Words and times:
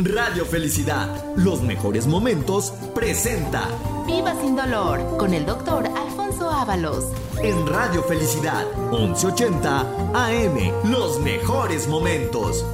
Radio 0.00 0.44
Felicidad, 0.46 1.24
los 1.36 1.60
mejores 1.62 2.06
momentos, 2.06 2.72
presenta 2.94 3.68
Viva 4.06 4.32
sin 4.40 4.54
dolor 4.54 5.16
con 5.18 5.34
el 5.34 5.44
doctor 5.44 5.86
Alfonso 5.86 6.48
Ábalos. 6.48 7.04
en 7.42 7.66
Radio 7.66 8.04
Felicidad 8.04 8.64
1180 8.92 9.80
AM, 10.14 10.90
los 10.90 11.20
mejores 11.20 11.88
momentos. 11.88 12.64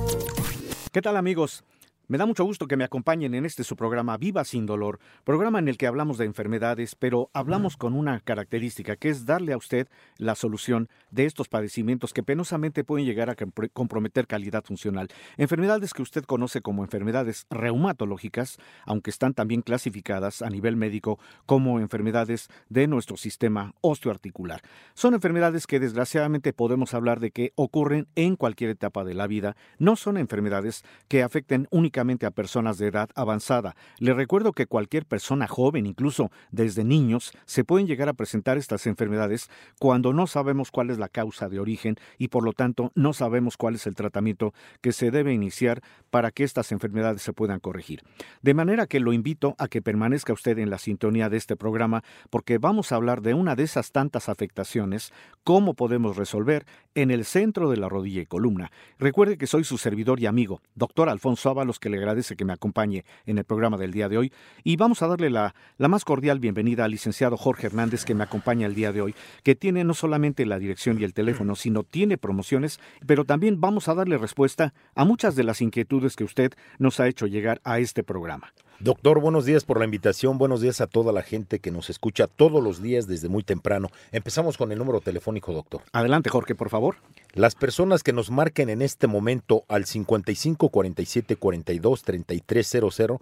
¿Qué 0.93 1.01
tal 1.01 1.17
amigos? 1.17 1.65
Me 2.07 2.19
da 2.19 2.27
mucho 2.27 2.45
gusto 2.45 2.67
que 2.69 2.77
me 2.77 2.85
acompañen 2.85 3.33
en 3.35 3.47
este 3.47 3.65
su 3.65 3.77
programa 3.77 4.19
Viva 4.19 4.45
sin 4.45 4.67
dolor, 4.67 4.99
programa 5.25 5.59
en 5.59 5.69
el 5.69 5.79
que 5.79 5.87
hablamos 5.87 6.19
de 6.19 6.27
enfermedades, 6.27 6.95
pero 6.97 7.31
hablamos 7.33 7.79
con 7.79 7.95
una 7.95 8.21
característica 8.21 8.97
que 8.97 9.09
es 9.09 9.25
darle 9.25 9.55
a 9.55 9.57
usted 9.57 9.89
la 10.19 10.35
solución 10.35 10.91
de 11.11 11.25
estos 11.25 11.48
padecimientos 11.48 12.12
que 12.12 12.23
penosamente 12.23 12.85
pueden 12.85 13.07
llegar 13.07 13.31
a 13.31 13.37
compr- 13.37 13.71
comprometer 13.73 14.27
calidad 14.27 14.65
funcional. 14.65 15.09
Enfermedades 15.39 15.95
que 15.95 16.03
usted 16.03 16.25
conoce 16.25 16.61
como 16.61 16.85
enfermedades 16.85 17.47
reumatológicas, 17.48 18.59
aunque 18.84 19.09
están 19.09 19.33
también 19.33 19.62
clasificadas 19.62 20.43
a 20.43 20.50
nivel 20.50 20.77
médico 20.77 21.19
como 21.47 21.81
enfermedades 21.81 22.48
de 22.69 22.87
nuestro 22.87 23.17
sistema 23.17 23.73
osteoarticular. 23.81 24.61
Son 24.93 25.15
enfermedades 25.15 25.67
que 25.67 25.81
desgraciadamente 25.81 26.53
podemos 26.53 26.93
hablar 26.93 27.19
de 27.21 27.31
que 27.31 27.53
ocurren 27.55 28.09
en 28.15 28.37
cualquier 28.37 28.69
etapa 28.69 29.05
de 29.05 29.15
la 29.15 29.27
vida, 29.27 29.56
no 29.78 29.97
son 29.97 30.19
enfermedades 30.19 30.84
que 31.09 31.23
afecten 31.23 31.67
únicamente 31.71 31.94
a 32.00 32.31
personas 32.31 32.78
de 32.78 32.89
edad 32.89 33.09
avanzada. 33.14 33.77
Le 33.98 34.14
recuerdo 34.14 34.53
que 34.53 34.67
cualquier 34.67 35.06
persona 35.06 35.47
joven, 35.47 35.87
incluso 35.87 36.31
desde 36.50 36.83
niños, 36.83 37.33
se 37.45 37.64
pueden 37.64 37.87
llegar 37.87 38.09
a 38.09 38.14
presentar 38.14 38.59
estas 38.59 38.87
enfermedades 38.87 39.48
cuando 39.78 40.12
no 40.12 40.27
sabemos 40.27 40.70
cuál 40.70 40.91
es 40.91 40.98
la 40.98 41.09
causa 41.09 41.48
de 41.48 41.61
origen 41.61 41.97
y 42.19 42.28
por 42.28 42.45
lo 42.45 42.53
tanto 42.53 42.91
no 42.95 43.12
sabemos 43.12 43.56
cuál 43.56 43.77
es 43.77 43.87
el 43.87 43.95
tratamiento 43.95 44.55
que 44.81 44.92
se 44.92 45.11
debe 45.11 45.33
iniciar 45.33 45.83
para 46.11 46.31
que 46.31 46.45
estas 46.45 46.72
enfermedades 46.72 47.22
se 47.22 47.33
puedan 47.33 47.61
corregir. 47.61 48.03
De 48.42 48.55
manera 48.55 48.87
que 48.87 49.00
lo 49.00 49.12
invito 49.12 49.55
a 49.59 49.69
que 49.69 49.83
permanezca 49.83 50.33
usted 50.33 50.59
en 50.59 50.70
la 50.70 50.78
sintonía 50.78 51.28
de 51.28 51.37
este 51.37 51.56
programa 51.56 52.03
porque 52.31 52.59
vamos 52.59 52.91
a 52.91 52.97
hablar 52.97 53.22
de 53.22 53.34
una 53.34 53.55
de 53.55 53.62
esas 53.62 53.92
tantas 53.92 54.28
afectaciones, 54.28 55.12
cómo 55.45 55.75
podemos 55.75 56.17
resolver 56.17 56.67
en 56.95 57.11
el 57.11 57.25
centro 57.25 57.70
de 57.70 57.77
la 57.77 57.89
rodilla 57.89 58.22
y 58.22 58.27
columna. 58.27 58.72
Recuerde 58.98 59.39
que 59.39 59.47
soy 59.47 59.65
su 59.65 59.78
servidor 59.78 60.20
y 60.20 60.27
amigo, 60.27 60.61
doctor 60.75 61.09
Alfonso 61.09 61.50
Ábalos, 61.50 61.78
que 61.85 61.91
le 61.91 61.99
agradece 61.99 62.35
que 62.35 62.47
me 62.47 62.55
acompañe 62.55 63.05
en 63.27 63.37
el 63.37 63.45
programa 63.45 63.77
del 63.77 63.93
día 63.93 64.09
de 64.09 64.17
hoy. 64.17 64.33
Y 64.63 64.77
vamos 64.77 65.03
a 65.03 65.07
darle 65.07 65.29
la, 65.29 65.55
la 65.77 65.87
más 65.87 66.07
cordial 66.07 66.41
bienvenida 66.41 66.87
al 66.87 66.93
licenciado 66.93 67.37
Jorge 67.37 67.67
Hernández, 67.67 68.07
que 68.07 68.15
me 68.15 68.25
acompaña 68.25 68.67
el 68.67 68.75
día 68.75 68.91
de 68.91 69.03
hoy, 69.03 69.15
que 69.43 69.55
tiene 69.55 69.85
no 69.85 69.93
solamente 69.93 70.47
la 70.47 70.59
dirección 70.59 70.99
y 70.99 71.05
el 71.05 71.12
teléfono, 71.12 71.57
sino 71.57 71.83
tiene 71.83 72.17
promociones, 72.17 72.81
pero 73.07 73.27
también 73.27 73.61
vamos 73.61 73.89
a 73.89 73.95
darle 73.95 74.17
respuesta 74.17 74.73
a 74.95 75.05
muchas 75.05 75.37
de 75.37 75.45
las 75.45 75.61
inquietudes 75.61 76.17
que 76.17 76.25
usted 76.25 76.55
nos 76.79 77.01
ha 77.01 77.07
hecho 77.07 77.27
llegar 77.27 77.61
a 77.65 77.79
este 77.81 78.03
programa. 78.03 78.55
Doctor, 78.80 79.20
buenos 79.20 79.44
días 79.44 79.64
por 79.64 79.78
la 79.78 79.84
invitación, 79.84 80.36
buenos 80.36 80.61
días 80.61 80.80
a 80.80 80.89
toda 80.89 81.12
la 81.12 81.22
gente 81.22 81.61
que 81.61 81.70
nos 81.70 81.91
escucha 81.91 82.27
todos 82.27 82.62
los 82.62 82.83
días 82.83 83.06
desde 83.06 83.28
muy 83.28 83.44
temprano. 83.44 83.89
Empezamos 84.11 84.59
con 84.59 84.72
el 84.72 84.78
número 84.78 85.00
telefónico, 85.00 85.53
doctor. 85.53 85.82
Adelante, 85.93 86.28
Jorge, 86.28 86.56
por 86.56 86.71
favor. 86.71 86.97
Las 87.34 87.54
personas 87.54 88.03
que 88.03 88.12
nos 88.12 88.31
marquen 88.31 88.69
en 88.69 88.82
este 88.82 89.06
momento 89.06 89.65
al 89.69 89.84
55 89.84 90.69
47 90.71 91.37
42 91.37 92.03
3300, 92.03 93.21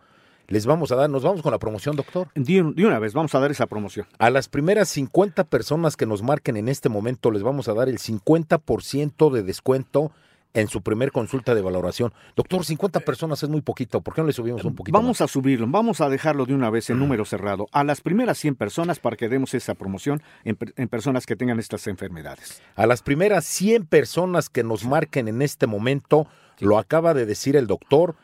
les 0.49 0.67
vamos 0.67 0.91
a 0.91 0.97
dar, 0.97 1.11
nos 1.11 1.23
vamos 1.23 1.43
con 1.43 1.53
la 1.53 1.59
promoción, 1.59 1.97
doctor. 1.97 2.29
De, 2.35 2.63
de 2.75 2.87
una 2.87 2.99
vez, 2.99 3.13
vamos 3.13 3.35
a 3.35 3.39
dar 3.39 3.51
esa 3.51 3.67
promoción. 3.67 4.07
A 4.19 4.31
las 4.31 4.49
primeras 4.49 4.89
50 4.89 5.45
personas 5.45 5.97
que 5.97 6.07
nos 6.07 6.23
marquen 6.23 6.57
en 6.57 6.69
este 6.69 6.89
momento 6.89 7.31
les 7.31 7.43
vamos 7.43 7.69
a 7.69 7.75
dar 7.75 7.91
el 7.91 7.99
50% 7.99 9.31
de 9.31 9.43
descuento 9.43 10.13
en 10.55 10.69
su 10.69 10.83
primer 10.83 11.13
consulta 11.13 11.55
de 11.55 11.63
valoración. 11.63 12.13
Doctor, 12.37 12.65
50 12.65 13.01
personas 13.01 13.43
es 13.43 13.49
muy 13.49 13.61
poquito, 13.61 14.01
¿por 14.01 14.15
qué 14.15 14.21
no 14.21 14.27
le 14.27 14.33
subimos 14.33 14.65
un 14.65 14.75
poquito? 14.75 14.97
Vamos 14.97 15.21
a 15.21 15.29
subirlo, 15.29 15.67
vamos 15.69 16.01
a 16.01 16.09
dejarlo 16.09 16.47
de 16.47 16.55
una 16.55 16.71
vez 16.71 16.91
en 16.91 16.99
número 16.99 17.25
cerrado 17.25 17.67
a 17.73 17.85
las 17.85 18.01
primeras 18.01 18.39
100 18.39 18.57
personas 18.57 18.99
para 18.99 19.17
que 19.17 19.29
demos 19.29 19.55
esa 19.55 19.75
promoción 19.75 20.23
en 20.45 20.89
personas 20.89 21.27
que 21.27 21.37
tengan 21.37 21.59
estas 21.59 21.87
enfermedades. 21.87 22.63
A 22.77 22.87
las 22.87 23.03
primeras 23.03 23.45
100 23.45 23.87
personas 23.87 24.49
que 24.49 24.63
nos 24.63 24.85
marquen 24.85 25.29
en 25.29 25.43
este 25.43 25.67
momento, 25.67 26.27
lo 26.61 26.79
acaba 26.79 27.15
de 27.15 27.27
decir 27.27 27.57
el 27.57 27.67
doctor, 27.67 28.17